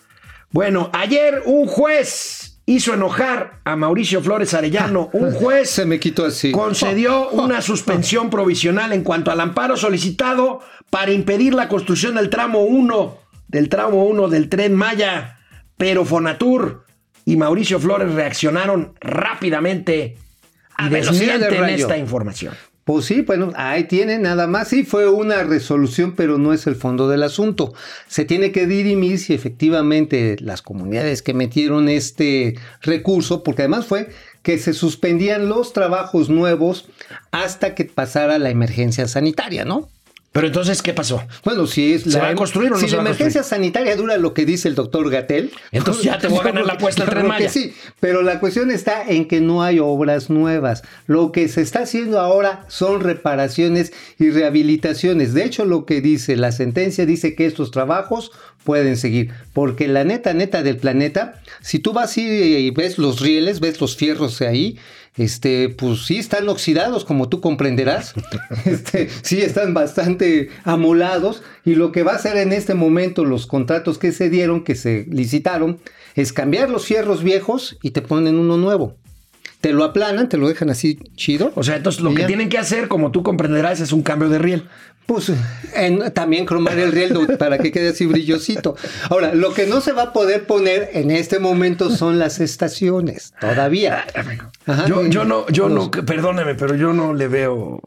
Bueno, 0.50 0.88
ayer 0.94 1.42
un 1.44 1.66
juez 1.66 2.51
hizo 2.66 2.94
enojar 2.94 3.60
a 3.64 3.76
Mauricio 3.76 4.22
Flores 4.22 4.54
Arellano. 4.54 5.10
Un 5.12 5.32
juez 5.32 5.70
Se 5.70 5.84
me 5.84 5.98
quitó 6.00 6.26
así. 6.26 6.52
concedió 6.52 7.28
una 7.32 7.60
suspensión 7.62 8.30
provisional 8.30 8.92
en 8.92 9.02
cuanto 9.02 9.30
al 9.30 9.40
amparo 9.40 9.76
solicitado 9.76 10.60
para 10.90 11.12
impedir 11.12 11.54
la 11.54 11.68
construcción 11.68 12.14
del 12.14 12.30
tramo 12.30 12.60
1 12.62 13.18
del 13.48 13.68
tramo 13.68 14.04
1 14.06 14.28
del 14.28 14.48
tren 14.48 14.74
Maya. 14.74 15.38
Pero 15.76 16.04
Fonatur 16.04 16.84
y 17.24 17.36
Mauricio 17.36 17.78
Flores 17.80 18.12
reaccionaron 18.14 18.94
rápidamente 19.00 20.16
A 20.76 20.88
velocidad 20.88 21.34
de 21.34 21.38
desmienten 21.40 21.60
rayo. 21.60 21.76
esta 21.86 21.96
información. 21.98 22.54
Pues 22.84 23.04
sí, 23.04 23.20
bueno, 23.20 23.52
ahí 23.54 23.84
tiene 23.84 24.18
nada 24.18 24.48
más. 24.48 24.68
Sí, 24.68 24.82
fue 24.82 25.08
una 25.08 25.44
resolución, 25.44 26.14
pero 26.16 26.38
no 26.38 26.52
es 26.52 26.66
el 26.66 26.74
fondo 26.74 27.08
del 27.08 27.22
asunto. 27.22 27.74
Se 28.08 28.24
tiene 28.24 28.50
que 28.50 28.66
dirimir 28.66 29.20
si 29.20 29.34
efectivamente 29.34 30.36
las 30.40 30.62
comunidades 30.62 31.22
que 31.22 31.32
metieron 31.32 31.88
este 31.88 32.56
recurso, 32.80 33.44
porque 33.44 33.62
además 33.62 33.86
fue 33.86 34.08
que 34.42 34.58
se 34.58 34.72
suspendían 34.72 35.48
los 35.48 35.72
trabajos 35.72 36.28
nuevos 36.28 36.88
hasta 37.30 37.76
que 37.76 37.84
pasara 37.84 38.38
la 38.38 38.50
emergencia 38.50 39.06
sanitaria, 39.06 39.64
¿no? 39.64 39.88
Pero 40.32 40.46
entonces, 40.46 40.80
¿qué 40.80 40.94
pasó? 40.94 41.22
Bueno, 41.44 41.66
si 41.66 41.92
es 41.92 42.04
¿Se 42.04 42.18
va 42.18 42.30
a 42.30 42.34
construir 42.34 42.72
o 42.72 42.74
no 42.74 42.80
si 42.80 42.86
se 42.86 42.92
la 42.92 43.02
va 43.02 43.02
a 43.02 43.06
emergencia 43.08 43.42
sanitaria 43.42 43.94
dura 43.96 44.16
lo 44.16 44.32
que 44.32 44.46
dice 44.46 44.66
el 44.66 44.74
doctor 44.74 45.10
Gatel, 45.10 45.52
Entonces 45.72 46.04
ya 46.04 46.18
te 46.18 46.28
voy 46.28 46.40
a 46.40 46.44
ganar 46.44 46.64
la 46.64 46.72
apuesta 46.74 47.02
al 47.02 47.10
Tren 47.10 47.26
Maya. 47.26 47.50
Sí, 47.50 47.74
pero 48.00 48.22
la 48.22 48.40
cuestión 48.40 48.70
está 48.70 49.02
en 49.06 49.26
que 49.28 49.42
no 49.42 49.62
hay 49.62 49.78
obras 49.78 50.30
nuevas. 50.30 50.84
Lo 51.06 51.32
que 51.32 51.48
se 51.48 51.60
está 51.60 51.80
haciendo 51.80 52.18
ahora 52.18 52.64
son 52.68 53.00
reparaciones 53.00 53.92
y 54.18 54.30
rehabilitaciones. 54.30 55.34
De 55.34 55.44
hecho, 55.44 55.66
lo 55.66 55.84
que 55.84 56.00
dice 56.00 56.36
la 56.36 56.50
sentencia 56.50 57.04
dice 57.04 57.34
que 57.34 57.44
estos 57.44 57.70
trabajos 57.70 58.32
pueden 58.64 58.96
seguir, 58.96 59.32
porque 59.52 59.88
la 59.88 60.04
neta 60.04 60.32
neta 60.32 60.62
del 60.62 60.76
planeta, 60.76 61.42
si 61.60 61.78
tú 61.78 61.92
vas 61.92 62.16
y 62.16 62.70
ves 62.70 62.96
los 62.96 63.20
rieles, 63.20 63.60
ves 63.60 63.80
los 63.80 63.96
fierros 63.96 64.40
ahí, 64.40 64.78
este, 65.16 65.68
pues 65.68 66.06
sí 66.06 66.18
están 66.18 66.48
oxidados, 66.48 67.04
como 67.04 67.28
tú 67.28 67.40
comprenderás. 67.40 68.14
Este, 68.64 69.08
sí 69.22 69.40
están 69.40 69.74
bastante 69.74 70.50
amolados. 70.64 71.42
Y 71.64 71.74
lo 71.74 71.90
que 71.90 72.02
va 72.02 72.12
a 72.12 72.16
hacer 72.16 72.36
en 72.36 72.52
este 72.52 72.74
momento 72.74 73.24
los 73.24 73.46
contratos 73.46 73.98
que 73.98 74.12
se 74.12 74.30
dieron, 74.30 74.62
que 74.62 74.74
se 74.74 75.06
licitaron, 75.10 75.80
es 76.14 76.32
cambiar 76.32 76.70
los 76.70 76.86
fierros 76.86 77.22
viejos 77.22 77.78
y 77.82 77.90
te 77.90 78.02
ponen 78.02 78.38
uno 78.38 78.56
nuevo. 78.56 78.96
Te 79.62 79.72
lo 79.72 79.84
aplanan, 79.84 80.28
te 80.28 80.36
lo 80.36 80.48
dejan 80.48 80.68
así 80.68 80.98
chido. 81.16 81.52
O 81.54 81.62
sea, 81.62 81.76
entonces 81.76 82.02
lo 82.02 82.12
que 82.12 82.22
ya. 82.22 82.26
tienen 82.26 82.50
que 82.50 82.58
hacer, 82.58 82.88
como 82.88 83.10
tú 83.12 83.22
comprenderás, 83.22 83.80
es 83.80 83.92
un 83.92 84.02
cambio 84.02 84.28
de 84.28 84.38
riel. 84.38 84.68
Pues 85.06 85.32
en- 85.74 86.12
también 86.12 86.46
cromar 86.46 86.78
el 86.78 86.92
riel 86.92 87.16
para 87.38 87.58
que 87.58 87.72
quede 87.72 87.88
así 87.90 88.06
brillosito. 88.06 88.76
Ahora, 89.08 89.34
lo 89.34 89.52
que 89.54 89.66
no 89.66 89.80
se 89.80 89.92
va 89.92 90.02
a 90.02 90.12
poder 90.12 90.46
poner 90.46 90.90
en 90.92 91.10
este 91.10 91.38
momento 91.38 91.90
son 91.90 92.18
las 92.18 92.38
estaciones, 92.40 93.32
todavía. 93.40 94.04
Ajá, 94.66 94.86
yo, 94.86 95.06
yo 95.06 95.24
no, 95.24 95.46
yo 95.48 95.68
no, 95.68 95.90
perdóneme, 95.90 96.54
pero 96.54 96.74
yo 96.76 96.92
no 96.92 97.14
le 97.14 97.28
veo. 97.28 97.80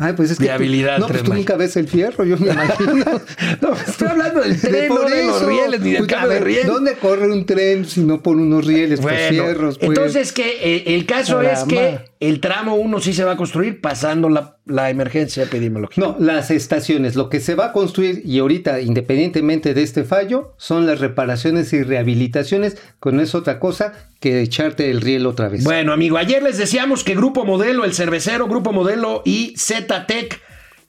Ay, 0.00 0.12
pues 0.14 0.30
es 0.30 0.38
que. 0.38 0.44
tú- 0.44 0.48
Viabilidad, 0.50 0.98
no, 0.98 1.08
pues 1.08 1.22
tú 1.24 1.34
nunca 1.34 1.56
ves 1.56 1.76
el 1.76 1.88
fierro, 1.88 2.24
yo 2.24 2.36
me 2.38 2.52
imagino. 2.52 3.04
No, 3.60 3.72
estoy 3.74 4.08
hablando 4.08 4.40
del 4.40 4.60
tren, 4.60 4.88
por 4.88 5.02
no 5.02 5.08
de 5.08 5.24
los 5.26 5.44
rieles, 5.44 5.80
ni 5.80 5.92
del 5.92 6.06
Pues, 6.06 6.28
de 6.28 6.38
riel. 6.40 6.66
¿Dónde 6.66 6.94
corre 6.94 7.30
un 7.32 7.44
tren 7.46 7.84
si 7.84 8.00
no 8.02 8.20
por 8.22 8.36
unos 8.36 8.64
rieles, 8.64 9.00
por 9.00 9.10
Bueno, 9.12 9.28
fierros? 9.28 9.78
pues? 9.78 9.88
entonces 9.88 10.32
que 10.32 10.48
eh, 10.76 10.94
el 10.94 11.04
caso 11.06 11.42
es 11.42 11.64
que 11.64 11.98
el 12.20 12.40
tramo 12.40 12.74
1 12.74 13.00
sí 13.00 13.12
se 13.12 13.24
va 13.24 13.32
a 13.32 13.36
construir 13.36 13.80
pasando 13.80 14.28
la, 14.28 14.56
la 14.66 14.90
emergencia 14.90 15.44
epidemiológica. 15.44 16.00
No, 16.04 16.16
las 16.18 16.50
estaciones, 16.50 17.14
lo 17.14 17.28
que 17.28 17.40
se 17.40 17.54
va 17.54 17.66
a 17.66 17.72
construir 17.72 18.22
y 18.24 18.38
ahorita, 18.40 18.80
independientemente 18.80 19.74
de 19.74 19.82
este 19.82 20.04
fallo, 20.04 20.54
son 20.56 20.86
las 20.86 21.00
reparaciones 21.00 21.72
y 21.72 21.82
rehabilitaciones, 21.82 22.76
que 23.00 23.12
no 23.12 23.22
es 23.22 23.34
otra 23.34 23.60
cosa 23.60 23.92
que 24.20 24.40
echarte 24.40 24.90
el 24.90 25.00
riel 25.00 25.26
otra 25.26 25.48
vez. 25.48 25.62
Bueno, 25.64 25.92
amigo, 25.92 26.18
ayer 26.18 26.42
les 26.42 26.58
decíamos 26.58 27.04
que 27.04 27.14
Grupo 27.14 27.44
Modelo, 27.44 27.84
el 27.84 27.94
cervecero, 27.94 28.48
Grupo 28.48 28.72
Modelo 28.72 29.22
y 29.24 29.54
ZTEC 29.56 30.40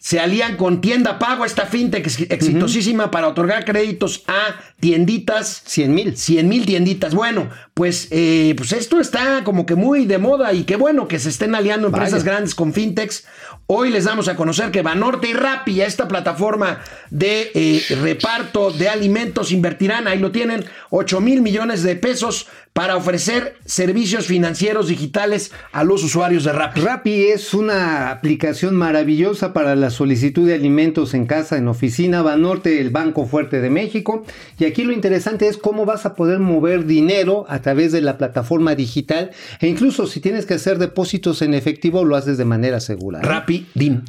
se 0.02 0.20
alían 0.20 0.56
con 0.56 0.80
Tienda 0.82 1.20
Pago, 1.20 1.44
esta 1.46 1.66
fintech 1.66 2.06
ex- 2.08 2.22
exitosísima 2.32 3.12
para 3.12 3.28
otorgar 3.28 3.66
créditos 3.66 4.24
a 4.28 4.56
tienditas 4.80 5.62
100 5.66 5.94
mil. 5.94 6.18
100 6.18 6.48
mil 6.50 6.66
tienditas. 6.66 7.14
Bueno, 7.14 7.50
pues, 7.74 8.08
eh, 8.12 8.54
pues 8.58 8.72
esto 8.72 9.00
está 9.00 9.44
como 9.44 9.66
que 9.66 9.76
muy 9.76 10.06
de 10.06 10.18
moda 10.18 10.54
y 10.54 10.64
qué 10.64 10.78
bueno 10.78 11.08
que 11.08 11.20
se 11.20 11.30
estén 11.30 11.54
aliando 11.54 11.88
empresas 11.88 12.24
Vaya. 12.24 12.32
grandes 12.32 12.56
con 12.56 12.74
fintechs. 12.74 13.26
Hoy 13.68 13.92
les 13.92 14.06
damos 14.06 14.28
a 14.30 14.36
conocer 14.36 14.72
que 14.72 14.82
Banorte 14.82 15.30
y 15.30 15.34
Rappi, 15.34 15.82
esta 15.82 16.08
plataforma 16.08 16.80
de 17.12 17.52
eh, 17.54 17.84
reparto 18.02 18.72
de 18.72 18.90
alimentos, 18.90 19.52
invertirán, 19.52 20.08
ahí 20.08 20.18
lo 20.18 20.32
tienen, 20.32 20.66
8 20.90 21.22
mil 21.22 21.42
millones 21.42 21.84
de 21.84 21.96
pesos 21.96 22.48
para 22.74 22.96
ofrecer 22.96 23.58
servicios 23.66 24.26
financieros 24.28 24.88
digitales 24.88 25.52
a 25.72 25.84
los 25.84 26.04
usuarios 26.04 26.46
de 26.46 26.54
Rappi. 26.54 26.82
Rappi 26.82 27.26
es 27.26 27.54
una 27.54 28.10
aplicación 28.12 28.76
maravillosa 28.76 29.54
para 29.54 29.76
la 29.90 29.96
solicitud 29.96 30.46
de 30.48 30.54
alimentos 30.54 31.16
en 31.16 31.26
casa, 31.26 31.58
en 31.58 31.68
oficina, 31.68 32.22
Banorte, 32.22 32.80
el 32.80 32.92
Banco 32.92 33.26
Fuerte 33.26 33.60
de 33.60 33.72
México. 33.72 34.24
Y 34.60 34.66
aquí 34.66 34.84
lo 34.84 34.94
interesante 34.94 35.48
es 35.48 35.58
cómo 35.58 35.84
vas 35.84 36.06
a 36.06 36.14
poder 36.14 36.38
mover 36.38 36.86
dinero 36.86 37.46
a 37.50 37.60
través 37.64 37.92
de 37.92 38.02
la 38.02 38.20
plataforma 38.20 38.76
digital. 38.76 39.32
E 39.60 39.68
incluso 39.68 40.06
si 40.06 40.20
tienes 40.20 40.46
que 40.46 40.54
hacer 40.54 40.78
depósitos 40.78 41.42
en 41.42 41.56
efectivo, 41.56 42.06
lo 42.06 42.16
haces 42.16 42.38
de 42.38 42.46
manera 42.46 42.80
segura. 42.80 43.20
¿eh? 43.20 43.66
Din. 43.74 44.04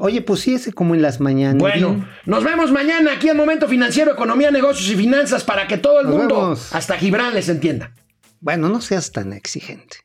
Oye, 0.00 0.22
pues 0.22 0.40
sí, 0.40 0.54
ese 0.54 0.72
como 0.72 0.94
en 0.94 1.02
las 1.02 1.20
mañanas. 1.20 1.58
Bueno, 1.58 2.06
nos 2.24 2.42
vemos 2.42 2.72
mañana 2.72 3.12
aquí 3.12 3.28
en 3.28 3.36
Momento 3.36 3.68
Financiero, 3.68 4.12
Economía, 4.12 4.50
Negocios 4.50 4.90
y 4.90 4.96
Finanzas 4.96 5.44
para 5.44 5.66
que 5.66 5.76
todo 5.76 6.00
el 6.00 6.06
Nos 6.06 6.16
mundo, 6.16 6.36
vemos. 6.40 6.74
hasta 6.74 6.96
Gibran, 6.96 7.34
les 7.34 7.50
entienda. 7.50 7.92
Bueno, 8.40 8.70
no 8.70 8.80
seas 8.80 9.12
tan 9.12 9.34
exigente. 9.34 9.98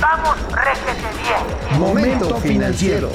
Vamos, 0.00 0.34
réjete 0.50 1.08
bien. 1.22 1.78
Momento 1.78 2.36
Financiero. 2.36 3.10